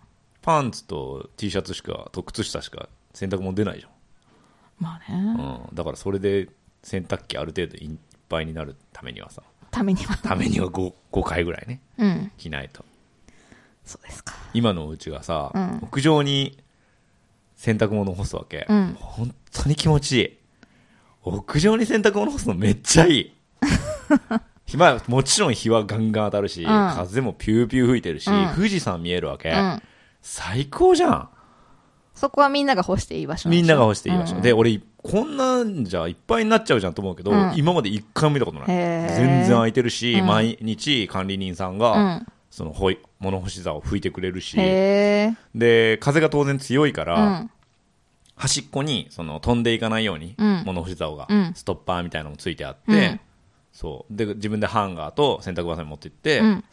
[0.43, 3.89] パンツと T シャツしか、と靴下しか洗濯物出ないじゃ
[4.81, 5.19] まあね。
[5.19, 5.29] ん。
[5.29, 5.33] う
[5.73, 5.75] ん。
[5.75, 6.49] だからそれで
[6.83, 10.17] 洗濯機ある程度いいっぱいになるためにはさ、ためには。
[10.17, 12.33] ためには 5, 5回ぐらいね、うん。
[12.39, 12.85] 着ないと。
[13.85, 14.35] そうですか。
[14.55, 16.59] 今のうちがさ、うん屋上に
[17.57, 18.67] 洗濯物干すわけ。
[18.69, 20.37] うん本当に気持ちいい。
[21.25, 23.35] 屋上に洗濯物干すのめっちゃいい。
[24.77, 29.51] まあ、もちろん日はガンガン当たるし、ん風もピューピュー吹いてるし、うん富士山見えるわけ。
[29.51, 29.83] うん。
[30.23, 31.29] 最高じゃん。
[32.15, 34.37] そこはみんなが干していい場所みんなが干していい場所。
[34.37, 38.67] うんで、俺、こんなんじゃいっぱいになっちゃうじゃんと思うけど、うん今まで一回も見たことない。
[38.69, 42.27] 全然空いてるし、うん毎日管理人さんが、うん。
[42.51, 44.57] そのほい物干し座を拭いてくれるし。
[44.57, 47.51] で、風が当然強いかうら、ん。
[48.37, 53.21] 端っこにその飛んでいかないように、うん物干し竿が、うんストッパーみたいなのもついてあって、うん
[53.73, 56.65] そうで自分でハンガーと洗濯バサミ持って行って、うん。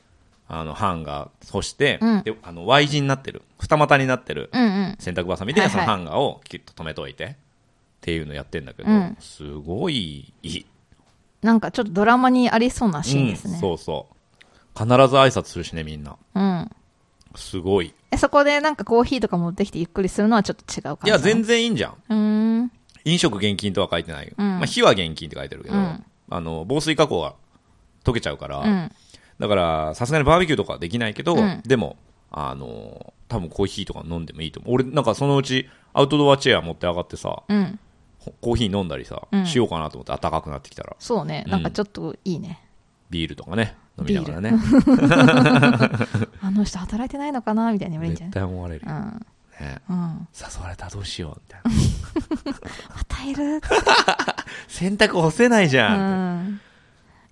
[0.50, 4.50] あのハンガー干して、うんであの Y 字になってる二股になってる。
[4.54, 7.36] 洗濯バサミで、そのハンガーをキュッと止めといてっ
[8.02, 10.66] ていうのやってんだけど、うんすごいいい、
[11.42, 13.60] なんかちょっとドラマにありそうなシーンですうんね。
[13.60, 14.14] そうそう
[14.78, 16.72] 必ず挨拶するしねみんなうん。
[17.36, 21.44] すごいえ、そこでなんかコーヒーとか持ってきてゆっくりするのはちょっと違う感じいや全然。
[21.44, 22.72] 然いいんじゃんうーん。
[23.06, 27.36] 飲食現金とは書いてないよ、うんまあ、火は現金って書いてるけど、うんあの防水加工が
[28.04, 28.92] 溶けちゃうから、うん。
[29.40, 31.62] だからさすがにバーベキューとかはできないけど、うん。
[31.66, 31.98] でも
[32.32, 34.74] あの多分コーヒーとか飲んでもいいと思う。
[34.76, 37.80] 俺なんかそのうちアウトドアチェア持って上がってさうん。
[38.20, 39.46] ほコーヒー飲んだりさ、うん。
[39.46, 40.96] しようかなと思って暖かくなってきたら。
[41.00, 41.46] そうね。
[41.48, 42.62] なんかちょっといいね。
[43.10, 44.54] ビールとかね飲みながらね。
[46.42, 48.86] あの人働いてないのかなみたいに言われるんじゃ絶ない対思われる。
[48.86, 49.26] よ、うん。
[49.60, 50.28] ね、うん。
[50.36, 51.72] 誘われたらどうしようみたいな。
[52.96, 53.62] またいる
[54.68, 56.62] 洗濯干せないじうゃん、ん。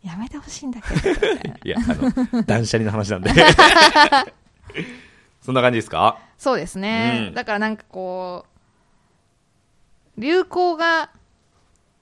[0.06, 1.10] やめてほしいんだけど。
[1.66, 3.32] いやあの断捨離の話なんで
[5.42, 6.18] そんな感じですか？
[6.38, 8.46] そうですね、うんだからなんかこ
[10.18, 11.10] う、流行が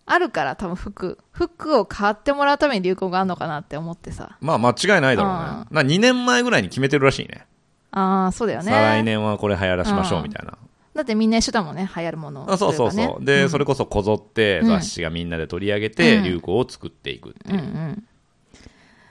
[0.05, 4.37] あるから多分服、服を買ってもらうために流行があるのかなって思ってさ。
[4.41, 5.37] まあ間違いないだろうね。
[5.71, 7.45] な2年前ぐらいに決めてるらしいね。
[7.91, 8.71] ああ、そうだよね。
[8.71, 10.57] 再来年はこれ流行らしましょうみたいな。
[10.93, 12.45] だってみんな一緒だもんね、流行るもの。
[12.51, 13.25] あそうそうそう。
[13.25, 17.65] で、ねんそれこそこぞってうん雑誌がみんなで取り上げてうん流行を作っていくってうんいうう。
[17.65, 18.03] ん。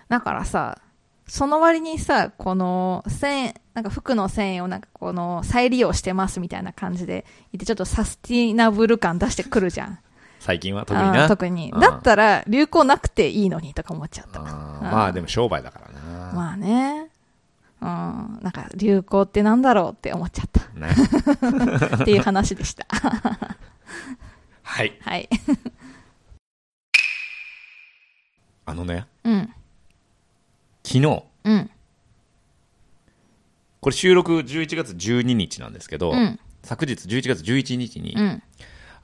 [0.09, 0.79] だからさ、
[1.27, 9.99] その割にさ、この繊維、なんか服の繊維をなんかこの再利用してますみたいな感じで言ってちょっとサスティナブル感出してくるじゃん。
[10.38, 11.29] 最近は特にな。
[11.29, 11.71] 特に。
[11.73, 14.40] うんだったら流行なくていいのにとか思っちゃった。
[14.40, 16.33] まあでも商売だからな。
[16.33, 17.09] まあね。
[17.81, 17.87] うん。
[18.42, 20.62] なんか流行ってなんだろうって思っちゃった。
[20.74, 20.88] ね。
[22.02, 22.87] っていう話でした。
[24.62, 24.96] はい。
[25.02, 25.28] はい。
[28.64, 29.52] あのね、うん。
[30.85, 31.70] 昨日、うん。
[33.80, 36.38] これ収録11月12日なんですけど、うん。
[36.62, 38.42] 昨日11月11日に、うん。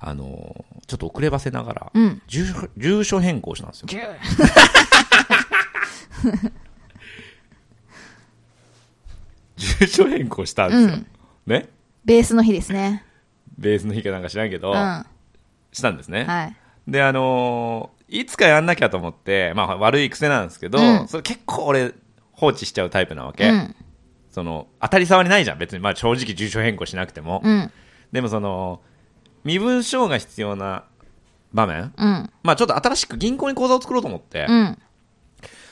[0.01, 2.23] あのーちょっと遅ればせながら、うん。
[2.29, 3.89] 住所住所変更したんですよ。
[9.57, 11.05] 住所変更したんですよ。
[11.57, 11.69] うんね
[12.05, 13.05] ベースの日ですね。
[13.59, 14.75] ベースの日かなんか知らんけど、うん。
[14.75, 15.07] は
[15.73, 16.27] したんですね。
[16.87, 16.91] い。
[16.91, 21.93] で、あのーいつかやんなきゃと思って、まあ悪い癖なんですけど、うんそれ結構俺
[22.33, 23.51] 放置しちゃうタイプなわけ。
[23.51, 23.77] うん。
[24.31, 25.59] その、当たり障りないじゃん。
[25.59, 27.43] 別に、まあ正直住所変更しなくても。
[27.45, 27.71] うん。
[28.13, 28.81] でもその、
[29.45, 30.85] 身分証が必要な
[31.53, 32.31] 場面うん。
[32.43, 34.79] まあちょっと新しく銀行に口座を作ろうと思って、うん。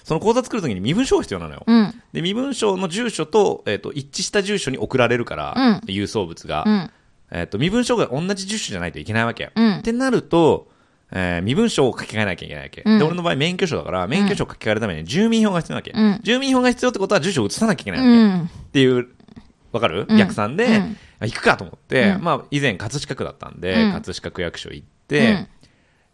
[0.07, 1.65] その口座作るときに身分証が必要なのよ。
[1.67, 2.03] うん。
[2.13, 6.63] で、身分証の住所と、えっ、と、一致した住所に送られるから、うん郵送物が。
[6.65, 6.91] うん。
[7.33, 9.51] えっ、と、身分証が同じ住所じゃないといけないわけ。
[9.53, 10.69] うんってなると、
[11.11, 12.83] えー身分証を書き換えなきゃいけないわけ。
[12.87, 15.91] うんで、俺の場合免許証だから、免許証を書き換えるために住民票が必要なわけ。
[15.91, 18.11] うん住民票が必要ってことは住所を移さなきゃいけないわけ。
[18.11, 18.45] うん。
[18.45, 19.09] っていう、
[19.73, 20.83] わかる、うん逆算で、
[21.21, 25.49] 行くかと思って、うんまあ、以前葛飾区だったんで、うん葛飾区役所行って、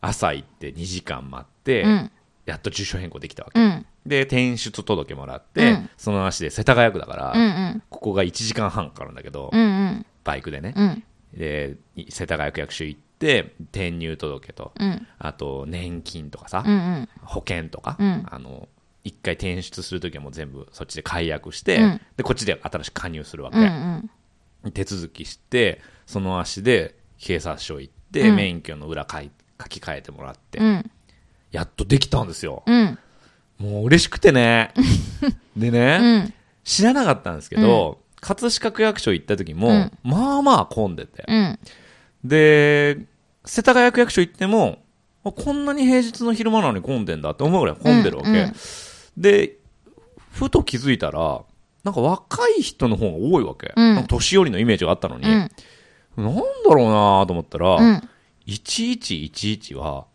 [0.01, 2.11] 朝行って2時間待って、うん。
[2.47, 3.61] やっと住所変更できたわけ。
[3.61, 3.87] うん。
[4.07, 7.41] で、転出届もらって、うんその足で世田谷区だから、うん。
[7.41, 7.45] う
[7.77, 7.83] ん。
[7.89, 9.61] ここが1時間半かかるんだけど、うん。
[9.61, 10.07] うん。
[10.25, 10.75] バイクでね。
[10.77, 11.05] うん。
[11.35, 11.77] で、
[12.09, 15.07] 世田谷区役所行って、転入届と、うん。
[15.19, 17.09] あと年金とかさ、うん。
[17.23, 18.69] 保険とか、うんあの、
[19.05, 23.59] 一回転出するときはもう全部そっちで解約して、うんで、こっちで新しく加入するわけ。
[23.59, 24.11] うん。
[24.73, 30.91] 手続きして、その足で警察署行って、うん免許の裏書い書き換えてもらって、うん。
[31.53, 32.62] やっとできたんですよ。
[32.67, 32.99] うん。
[33.59, 34.73] もう嬉しくてね。
[35.57, 36.35] でね、うん。
[36.65, 41.25] 知らなかったんですけど、葛飾区役所行った時も、うんまあまあ混んでて。
[41.29, 41.59] うん。
[42.25, 43.07] で、
[43.45, 44.79] 世田谷区役所行っても、
[45.25, 48.31] あこんなに平日の昼間なのに混んでんだって思うぐらい混んでるわけ。
[48.31, 48.55] うんうん
[49.15, 49.59] で、
[50.31, 51.43] ふと気づいたら、
[51.85, 53.75] なんか若い人の方が多いわけ。
[53.77, 55.51] うん年寄りのイメージがあったのに、うん。
[56.17, 58.09] なんだろうなと思ったら、うん。
[58.47, 60.07] 1111は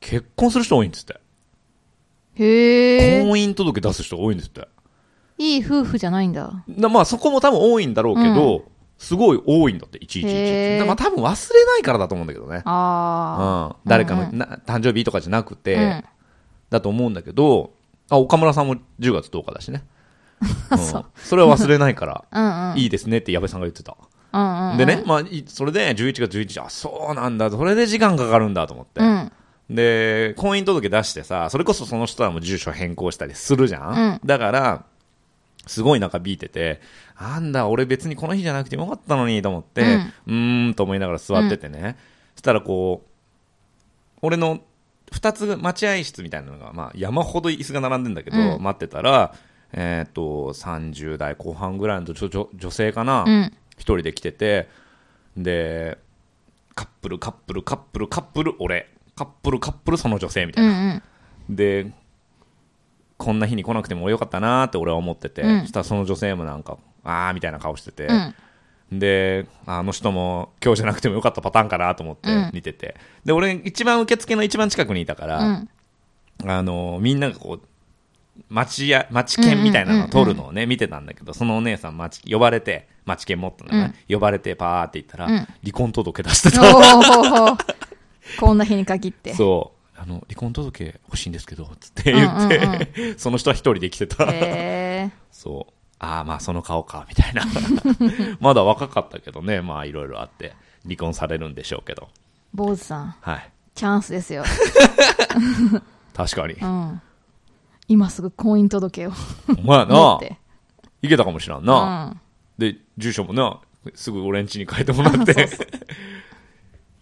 [0.00, 1.20] 結婚する人多いんですって。
[2.34, 3.22] へえ。
[3.22, 4.68] 婚姻届出す人多いんですって。
[5.38, 6.64] いい夫婦じゃないんだ。
[6.68, 8.64] なまあそこも多分多いんだろうけど、
[8.98, 12.62] すごい多いんだって、1111へーまあ多分忘れないからだと思うんだけどね。
[12.64, 15.56] あうん、誰かの、うんうんな誕生日とかじゃなくあ。
[15.56, 16.04] て、うん。
[16.70, 17.72] だと思うんだけど、
[18.08, 19.84] あ、岡村さんも10月10日だしね。
[20.70, 22.78] うんそれは忘れないから、 うんうん。
[22.78, 23.96] いいですねって矢部さんが言ってた。
[24.32, 24.76] うんうん。
[24.78, 29.00] でね、まあ、いそれで11月11日、あ、そうなんだ、それで時間かかるんだと思って。
[29.00, 29.32] うん。
[29.70, 34.20] で、婚姻届出してさ、それこそその人はもう住所変更したりするじゃん、うん。
[34.24, 34.84] だから、
[35.66, 36.80] すごい長引いてて、
[37.20, 40.12] なんだ、俺別にこの日じゃなくてもよかったのにと思って、うん。
[40.26, 41.96] うーんと思いながら座っててね。
[42.34, 44.60] そしたらこう、俺の
[45.12, 48.62] 二つ待合室みたいなのが、まあ山ほど椅子が並んでんだけど、うん。
[48.62, 49.34] 待ってたら、
[49.72, 53.52] えっ、と、30代後半ぐらいの女性かな、うん。
[53.72, 54.68] 一人で来てて、
[55.36, 55.98] で、
[56.76, 61.02] カップル、カップル、カップル、カップル、俺、カップル、カップル、その女性みたいうんな。
[61.48, 61.90] で、
[63.16, 65.60] こんな日に来なくてもよかったなーって俺は思ってて、うん。
[65.62, 68.98] そしたらその女性もなんか、あーみたいな顔してて、うん。
[68.98, 72.50] で、あの人も今日じゃなくてもよかったパターンかなと思ってうん。
[72.52, 75.68] 見てて、で、俺一番受付の一番近くにいたから、うん。
[76.44, 77.66] あの、みんながこう、
[78.50, 85.36] 町や、町券みたいなのを取るのをね、見てたんだけど、そのお姉さん、町、呼ばれて、町券持ったのね、呼ばれて、パーって言ったら、うん。
[85.36, 87.75] 離婚届出しておた。
[88.36, 89.34] ー こんな日に限って。
[89.34, 89.76] そう。
[89.98, 94.24] あの、離婚届欲しいんですけど、つって 言って、うんうんその人は一人で来てた。
[94.24, 95.10] へえ。
[95.32, 95.72] そう。
[95.98, 97.44] ああ、まあその顔か、みたいな。
[98.40, 102.08] まだ若かったけどね、まあいろいろあって、離婚されるんでしょうけど。
[102.52, 103.50] 坊主さん、はい。
[103.74, 104.44] チャンスですよ。
[106.14, 106.66] 確かにう。
[106.66, 107.00] ん。
[107.88, 109.12] 今すぐ婚姻届を
[109.64, 110.18] まあな。
[111.02, 112.06] いけたかもしらんうな。
[112.06, 112.20] ん。
[112.58, 113.60] で、住所もな、
[113.94, 115.32] すぐ俺ん家に変えてもらって。
[115.32, 115.66] そうそう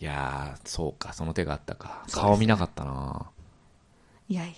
[0.04, 2.04] いやー、そうか、その手があったか。
[2.12, 3.24] 顔見なかったな。
[4.28, 4.54] いやいや。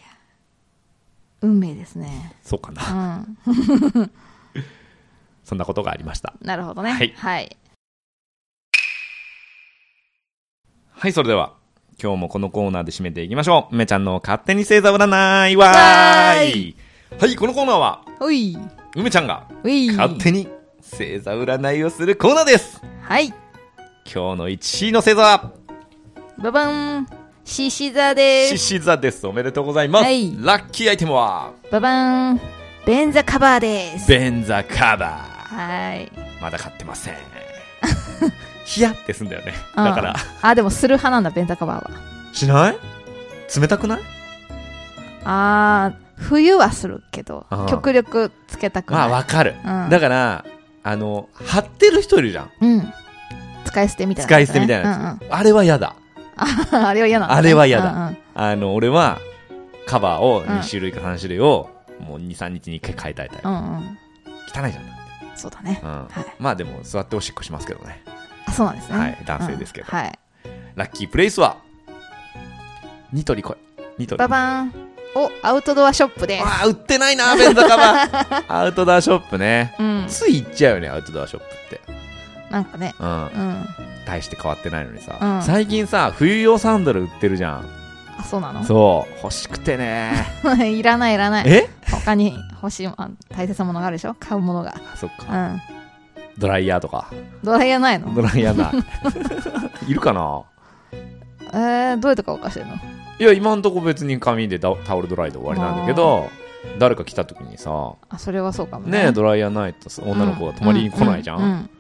[1.41, 2.35] 運命ですね。
[2.43, 3.19] そうかうな。
[3.19, 3.39] ん。
[5.45, 6.35] そんなことがありました。
[6.43, 6.91] なるほどね。
[6.91, 7.57] はいはい。
[10.91, 11.55] はい、それでは、
[12.03, 13.75] 今日もこのコーナーで締めていきましょう。
[13.77, 16.77] 梅ちゃんの勝手に星座占いわーい
[17.21, 18.59] はい、このコーナーは、おい。
[18.97, 19.87] 梅ちゃんがうい。
[19.93, 20.49] 勝手に
[20.83, 23.33] 星座占いをするコーナーですはい。
[24.13, 25.53] 今日の1位の星座は、
[26.39, 27.09] ババン。
[27.45, 28.65] 獅子座で獅す。
[28.79, 29.27] 子座です。
[29.27, 30.05] おめでとうございます。
[30.05, 32.41] はいラッキーアイテムは、ババン。
[32.87, 34.09] 便座カバーです。
[34.11, 35.07] 便座カバ
[35.45, 36.07] はい。
[36.09, 36.41] ー。
[36.43, 37.15] まだ買ってません。
[38.65, 39.55] ヒヤってすんだよね。
[39.77, 42.01] うんだから、あ、でもする派なんだ、便座カバーは。
[42.33, 42.79] しない？
[43.61, 44.01] 冷たくない？
[45.25, 49.13] あー、冬はするけどあー、極力つけたくまあない。
[49.19, 49.55] わかる。
[49.65, 50.45] うんだから、
[50.83, 52.51] あの、貼ってる人いるじゃん。
[52.61, 52.93] うん。
[53.67, 55.33] 使い捨てみたいな、使い捨てみたいなやつ。
[55.33, 55.97] あれは嫌だ。
[56.37, 59.19] あれは嫌なの、ね、あれは嫌だうんうんあの、俺は、
[59.87, 63.49] カバーをうん2種類か3種類を、もう2、3日に1回変えたいタイプ。
[63.49, 63.99] うんうん。
[64.55, 64.97] 汚いじゃん。
[65.35, 65.81] そうだね。
[65.83, 65.91] うん。
[65.91, 66.25] はい。
[66.39, 68.03] まあでも、座っておしっこしますけどね。
[68.47, 68.99] あ、そうなんですね。
[68.99, 70.19] はい男性ですけどうんはい。
[70.75, 71.57] ラッキープレイスは、
[73.13, 73.57] ニトリ来い。
[73.99, 74.19] ニトリ。
[74.19, 74.73] ババン。
[75.15, 76.45] お、アウトドアショップです。
[76.45, 78.45] ああ、売ってないな、便座カバー。
[78.53, 79.75] アウトドアショップね。
[79.79, 80.05] うん。
[80.09, 81.96] つい行っちゃうよね、アウトドアショップって。
[82.51, 82.95] なんかね。
[82.99, 83.09] うん。
[83.09, 83.67] うん。
[84.07, 85.19] 大して変わってないのにさ。
[85.21, 87.67] うん最近さ、冬用サンダル売ってるじゃん。
[88.19, 88.65] あ、そうなの？
[88.65, 89.19] そう。
[89.23, 90.13] 欲しくてね。
[90.73, 91.49] いらないいらない。
[91.49, 91.69] え？
[91.91, 94.15] 他に欲しい、あ大切なものがあるでしょ？
[94.19, 94.75] 買うものが。
[94.93, 95.27] あそっか。
[95.29, 95.61] うん。
[96.39, 97.07] ドライヤーとか？
[97.43, 98.15] ドライヤーないの？
[98.15, 99.91] ドライヤーない。
[99.91, 100.43] いるかな？
[101.53, 102.75] えー、どういうとこ乾かしてるの？
[103.19, 106.29] いや今んとこ別に紙でタタオルドライで終わりなんだけど
[106.79, 111.71] 誰か来た時にさあそれはそうかもねねドライヤーないとさ女の子が泊まりに来ないじゃん、うん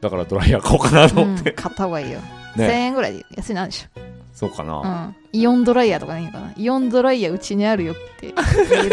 [0.00, 2.20] だからドライヤー買おうかなとうん思って、買った方がいいよ、
[2.56, 2.66] ね。
[2.66, 3.64] 1000円ぐらいで安いな。
[3.64, 3.86] んでし
[4.34, 6.52] そうかな、ょ、うん、イオンドライヤーとかでいいのかな。
[6.56, 8.34] イオンドライヤーうちにあるよって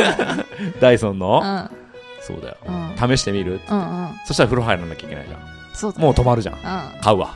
[0.80, 1.78] ダイソンの、うん。
[2.22, 2.58] そうだよ。
[2.66, 3.18] うん。
[3.18, 4.10] 試してみるうんうん。
[4.26, 5.40] そしたら風呂入らなきゃいけないじゃん。
[5.74, 6.06] そうだね。
[6.06, 6.56] もう泊まるじゃん。
[6.56, 6.58] う
[7.02, 7.28] 買うわ。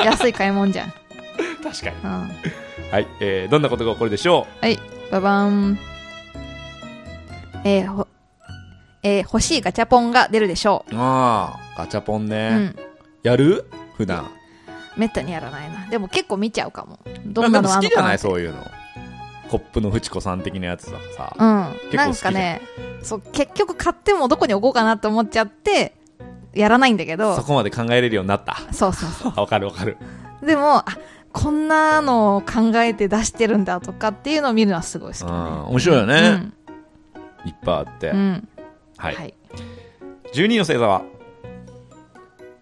[0.00, 0.92] ん 安い買い物じゃん、
[1.62, 1.96] 確かに。
[2.04, 2.10] うん、
[2.90, 4.46] はい、えー、どんなことが起こるでしょ
[5.10, 5.78] ババン。
[7.64, 8.06] えーほ
[9.02, 10.94] えー欲しいガチャポンが出るでしょう。
[10.96, 12.76] ああガチャポンう、ね、うん。
[13.22, 13.70] やる？
[13.96, 14.30] 普段。
[14.96, 15.86] めったにやらないな。
[15.86, 16.98] でも結構見ちゃうかも。
[17.26, 18.18] どなんんなのあか好きじゃない？
[18.18, 18.66] そういうの。
[19.48, 22.60] コップのフチコさん的なやつとかさ、うん、なんかね
[23.02, 25.94] そう結局買ってもどこに置こうかなって思っちゃって
[26.52, 27.34] やらないんだけど。
[27.34, 28.56] そこまで考えれるようになった。
[28.72, 29.96] そうそうそ わかるわかる。
[30.42, 30.84] うでもあ
[31.32, 35.32] こんなのを考えて出してるんだとかっていうのを見るのはすごい好きだね。
[35.32, 36.18] うん面白いよね、
[37.44, 37.48] うん。
[37.48, 38.48] いっぱいあって、うん
[38.98, 39.34] はい、はい。
[40.34, 41.02] 12の星座は？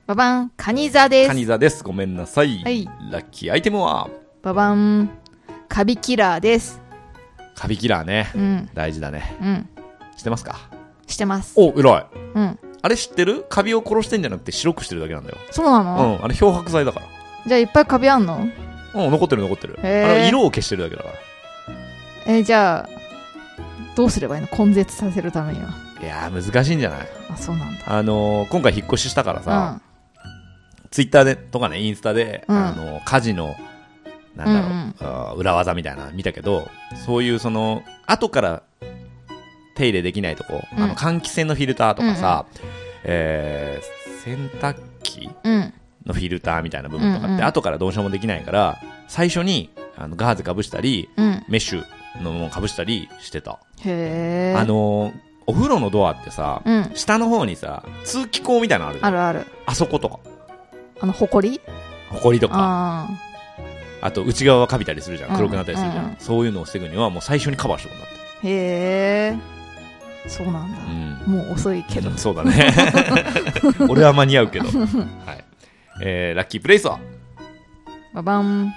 [0.06, 1.28] ババンカニ座です。
[1.28, 1.82] カニ座です。
[1.82, 2.84] ごめんなさい、はい。
[3.10, 4.08] ラッキーアイテムは？
[4.42, 5.10] ババン
[5.68, 6.80] カビキラーです。
[7.56, 8.30] カビキラーね。
[8.34, 8.70] うん。
[8.74, 9.36] 大事だね。
[9.40, 9.68] うん。
[10.16, 10.70] 知ってますか？
[11.08, 11.54] してます。
[11.56, 12.06] お偉い。
[12.34, 12.58] うん。
[12.82, 13.44] あれ知ってる？
[13.48, 15.38] カビを殺してんじゃなくて白くしてるだけなんだよ。
[15.50, 16.24] そうなうの、ん。
[16.24, 17.06] あれ漂白剤だから。
[17.46, 18.46] じゃあいっぱいカビあんの？
[18.94, 19.78] うん残ってる残ってる。
[19.80, 21.08] あれは色を消してるだけだか
[22.26, 22.88] えーじゃあ
[23.96, 24.66] どうすればいいの？
[24.66, 25.66] 根絶させるためには。
[25.66, 27.08] らいやー難しいんじゃない？
[27.30, 27.84] あそうなんだ。
[27.86, 29.82] あのー今回引っ越ししたからうさ、ん。
[30.90, 32.56] ツイッターでとかねインスタで、うん。
[32.56, 33.56] あの家事の
[34.34, 35.38] なんだろう、うんうん。
[35.38, 36.68] 裏技みたいなの見たけど
[37.06, 38.62] そういうその後から
[39.74, 40.82] 手入れできないとこ、うん。
[40.84, 42.46] あの換気扇のフィルターとかさ、
[43.04, 45.72] えー洗濯機うん。
[46.04, 48.78] のフィルターみたいな部分とかうんうんって後からどうしようもできないから
[49.08, 51.44] 最初にあのガーゼかぶしたりうん。
[51.48, 51.84] メッシュ
[52.22, 55.12] のものかぶしたりしてた、へえあのー
[55.46, 56.90] お風呂のドアってさ、うん。
[56.94, 59.08] 下の方にさ通気口みたいなのあるじゃん。
[59.08, 59.46] あるある。
[59.66, 60.18] あそことか。
[61.00, 61.60] あのほこり？
[62.10, 62.54] ほこりとか。
[62.56, 63.08] あ
[64.02, 66.16] あと内側はカビたりするじゃうんん黒くなったりするじゃん、うんうん。
[66.18, 68.16] そういうのを防ぐにはもう最初にカバーしておくんだって。
[68.16, 68.52] あへ
[69.32, 69.36] え。
[70.28, 71.32] そうなんだ、うん。
[71.32, 72.10] もう遅いけど。
[72.10, 72.74] うんそうだね。
[73.88, 74.66] 俺は間に合うけど、
[75.26, 75.44] はい。
[76.02, 76.98] えー、ラッキープレイスは？
[78.12, 78.74] ババン。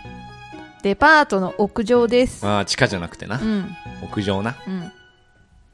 [0.82, 2.45] デパートの屋上です。
[2.47, 3.39] あー地下じゃなくてな。
[3.41, 3.75] うん。
[4.03, 4.55] 屋上な。
[4.67, 4.91] うん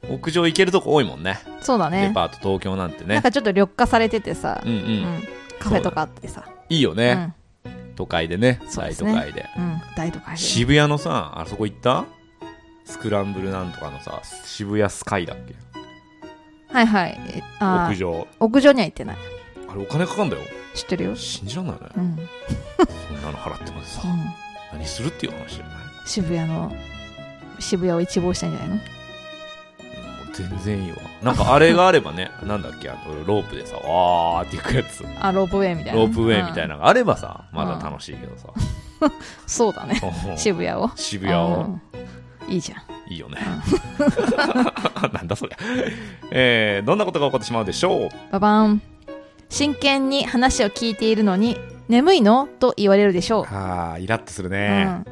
[0.08, 1.40] 屋上行けるとこ多いもんね。
[1.60, 2.08] そうだね。
[2.08, 3.14] デパート東京なんてね。
[3.14, 5.22] なんかちょっと緑化されててさ、うんうん、うん。
[5.58, 6.44] カフェとかあってさ。
[6.68, 7.94] いいよね、うん。
[7.96, 8.60] 都会でね。
[8.64, 9.12] 大そうですね。
[9.12, 9.46] 都会で。
[9.56, 10.40] うん、大都会で。
[10.40, 12.04] 渋谷のさあそこ行った？
[12.84, 15.54] スクランブルなんとかのさ渋谷スカイだっけ？
[16.72, 17.18] はいはい。
[17.60, 18.28] 屋上。
[18.38, 19.16] 屋上には行ってない。
[19.68, 20.42] あれお金かかんだよ。
[20.74, 21.88] 知ってるよ、信じらんないね。
[21.96, 22.02] うん。
[22.02, 22.16] うん、
[23.08, 24.02] そんなの払ってまでさ
[24.72, 25.74] 何するっていう話じゃない？
[26.06, 26.72] 渋谷の
[27.58, 28.78] 渋谷を一望したんじゃないの？
[30.36, 30.98] 全然いいわ。
[31.22, 35.04] なんかあれがあればね なんだっけあのロープでさわーっていくやつ。
[35.20, 36.00] あロープウェイみたいな。
[36.00, 38.48] ロープウェイみたいな、なのがあればさまだ楽しいけどさ。
[39.00, 39.12] う ん
[39.46, 40.00] そうだね。
[40.36, 40.90] 渋谷を。
[40.96, 41.78] 渋谷を。
[42.46, 42.52] うん。
[42.52, 43.12] いいじゃん。
[43.12, 43.38] いいよね。
[45.12, 45.56] なんだそりゃ
[46.30, 48.08] えー、どんなことが起こってしまうでしょう？
[48.32, 48.82] ババン。
[49.48, 51.56] 真剣に話を聞いているのに
[51.88, 52.48] 眠いの？
[52.58, 55.02] と言われるでしょああイラッとするう、ね、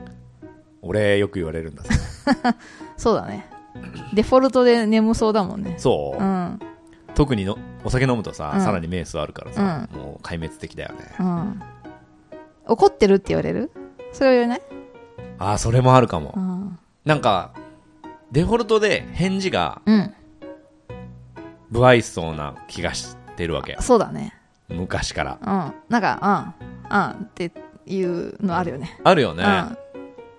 [0.42, 0.48] うん、
[0.82, 2.56] 俺よく言われるんださ
[2.96, 3.46] そうだね
[4.14, 5.74] デフォルトで眠そうだもんね。
[5.78, 6.58] そう、うん。
[7.14, 8.60] 特にのお酒飲むとさ、うん。
[8.60, 11.14] さらにメースあるからさ、もう壊滅的だよね。
[11.18, 11.62] うん。
[12.66, 13.70] 怒ってるって言われる？
[14.12, 14.62] それは言わない？
[15.38, 16.78] ああそれもあるかも、うん。
[17.04, 17.52] なんか
[18.32, 20.14] デフォルトで返事がうん。
[21.72, 24.32] 不愛想な気がしてるわけそうだね。
[24.68, 25.38] 昔から。
[25.40, 25.74] うん。
[25.88, 26.54] なんか
[26.90, 26.96] うん。
[26.96, 27.52] うんって
[27.86, 28.98] いうのあるよね。
[29.04, 29.78] あるよね、うん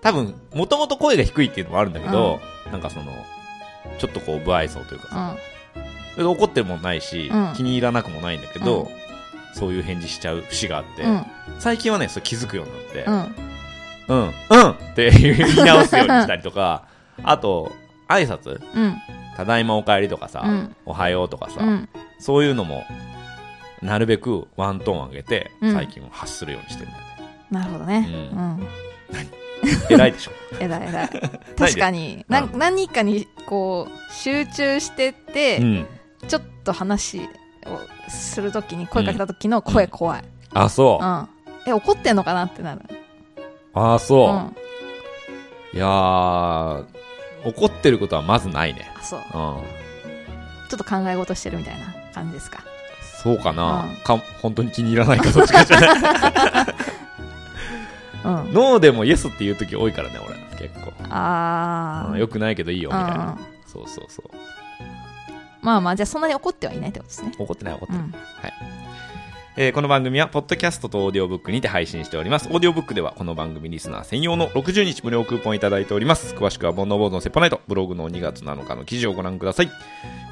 [0.06, 2.38] 多分もともと声が低いっていうのもあるんだけど、
[2.70, 3.06] なんかその
[3.98, 5.36] ちょっとこう不愛想というかさ、
[6.16, 6.26] うん。
[6.28, 7.52] 怒ってもないし、うん。
[7.56, 8.88] 気に入らなくもないんだけど、うん。
[9.52, 11.26] そういう返事しちゃう節があって、うん。
[11.58, 13.04] 最近はねそれ気づくようになって
[14.08, 14.16] うん。
[14.18, 16.84] うんうんって言い直すようにしたりとか
[17.24, 17.72] あと
[18.06, 18.60] 挨拶？
[18.76, 18.96] うん。
[19.36, 20.76] ただいまお帰りとかさ、うん。
[20.84, 21.88] おはようとかさ、うん。
[22.20, 22.84] そういうのも
[23.82, 25.74] なるべくワントーン上げてうん。
[25.74, 28.08] 最近は発するようにしてるんだよね、なるほどね。
[28.08, 28.66] ううん
[29.90, 30.32] 偉いでしょ。
[30.60, 30.88] えらい。
[30.88, 31.10] えらい
[31.58, 32.24] 確かに。
[32.28, 32.58] なうん。
[32.58, 35.86] 何かにこう集中してて、うん。
[36.28, 37.20] ちょっと話
[37.66, 41.28] をするときに声かけた時の声怖い、あそう、うん。
[41.66, 42.82] え怒ってんのかなってなる。
[43.74, 44.26] あそ
[45.74, 46.84] う、ん、いやー
[47.44, 48.90] 怒ってることはまずないね。
[48.98, 49.20] あそう。
[49.20, 49.26] うん。
[50.68, 52.60] ちょっと考え事してるみたいな感じですか。
[53.22, 53.96] そうかな、うん。
[53.96, 55.90] か本当に気に入らないかどっちかじゃない。
[55.90, 57.05] うん。
[58.52, 60.36] ノーでもイエスって言う時多いからね、俺。
[60.68, 60.92] 結構。
[61.10, 62.12] あー。
[62.12, 63.70] うんよくないけどいいよ、みたいなうん。
[63.70, 64.30] そうそうそう。
[65.62, 67.32] まあまあ、じゃあそんなに怒ってはいないってことですね。
[67.38, 68.02] 怒ってない、怒ってない。
[68.02, 68.14] うん。
[69.58, 72.48] えーこの番組は、ポッドキャストとオーディオブックにて配信しております。
[72.50, 76.34] オーディオブックでは、この番組リスナー専用の60日無料クーポンいただいております。
[76.34, 79.70] 詳しくは、ボンノーボードのセポナイト、ブログの2月7日の記事をご覧ください。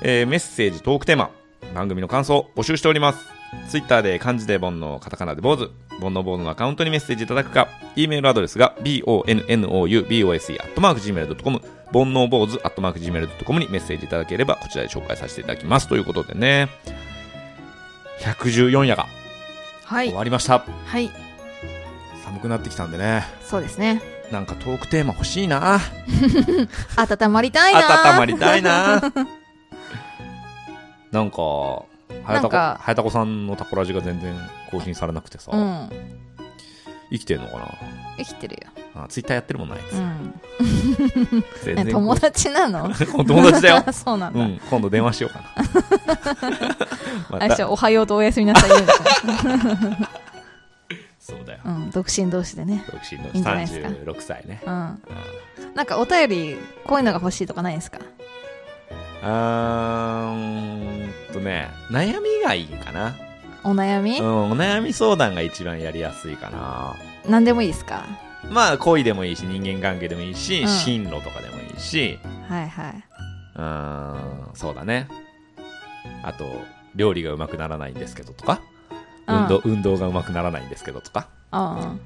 [0.03, 1.30] えーメッセージ、トークテーマ、
[1.74, 3.26] 番組の感想、募集しております。
[3.68, 11.61] ツイッターで漢字で煩悩、カタカナで坊主、煩悩坊主のアカウントにメッセージいただくか、e メールアドレスが bonoubose.gmail.com、
[11.92, 15.88] 煩悩坊主 .gmail.com にメッセージいただければ、こちらで紹介させていただきます。
[15.88, 16.68] ということでね、
[18.20, 19.07] 114夜が
[19.84, 20.16] はい終。
[20.16, 20.64] わりました。
[20.86, 21.11] はい。
[22.24, 24.00] 寒くなってきたんでね、そうですね。
[24.32, 25.78] なんかトークテーマ欲しいな。
[26.96, 27.80] 温まりたいな
[28.12, 29.12] 温まりたいな。
[31.12, 31.36] なんか、
[32.27, 34.35] なんかはやたこさんのタコラジが全然
[34.70, 35.91] 更新されなくてさ、うん。
[37.11, 37.77] 生きてんのか
[38.16, 38.70] 生きてるよ。
[38.95, 39.93] なあツイッターやってるもんな、あいつ。
[41.77, 41.87] うん。
[41.93, 42.91] 友達なの？
[43.14, 43.85] お 友達だよ。
[43.93, 44.41] そうなんだ。
[44.41, 45.53] うん、今度電話しようかな。
[47.31, 48.87] まあれでしょおはようとおやすみなさい言う。
[51.18, 51.61] そうだよ。
[51.64, 51.91] うん。
[51.91, 52.85] 独身同士でね。
[52.91, 54.62] 独身のいいいですか？36歳ね。
[54.66, 54.75] うん。
[54.75, 55.03] うん
[55.75, 56.57] なんかお便り、
[56.87, 57.99] こういうのが欲しいとかないですか？
[59.25, 61.03] あーん
[61.35, 63.14] とね、悩みがいいかな。
[63.62, 64.18] お悩み？
[64.18, 66.95] うん、お悩み相談が一番やりやすいかな。
[67.28, 68.05] 何でもいいですか？
[68.51, 72.18] まあ、恋でもいいし、人間関係でもいいし、うん進路とかでもいいし、
[72.49, 73.05] はいはい。
[73.57, 75.09] うーん、そうだね。
[76.22, 76.45] あと、
[76.95, 78.61] 料理がうまくならないんですけどとか、
[79.26, 82.01] うん運動、運動がうまくならないんですけどとか、うん。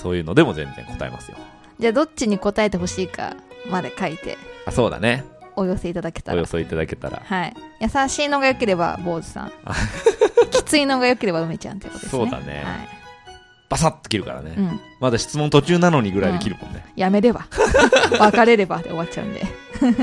[0.00, 1.36] そういうのでも全然答えますよ。
[1.80, 3.34] じゃあどっちに答えてほしいか
[3.68, 5.24] まで書いてあ、そうだね。
[5.56, 6.46] お寄せいただけたらお予。
[6.46, 7.20] 想いただけたら。
[7.24, 7.54] はい。
[7.80, 9.52] 優しいのが良ければ坊主さん。
[10.50, 12.22] きついのが良ければ梅ちゃんってことですね。
[12.22, 12.88] そうだねはい。
[13.68, 14.54] バサッと切るからね。
[14.56, 14.80] うん。
[15.00, 16.84] まだ質問途中なのにぐらいで切るもんね。
[16.96, 17.46] やめれば。
[18.18, 19.44] 別れればで終わっちゃうんで。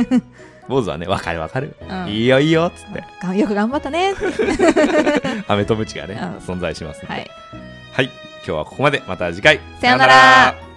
[0.68, 1.76] 坊主はね、わかるわかる。
[1.82, 3.04] うんいいよいいよ、つって。
[3.22, 4.14] がよく頑張ったね。
[5.48, 7.06] アメとムチがね、うん存在します。
[7.06, 7.30] はい。
[7.92, 8.06] はい。
[8.06, 9.02] 今日はここまで。
[9.08, 9.60] また次回。
[9.82, 10.73] さよなら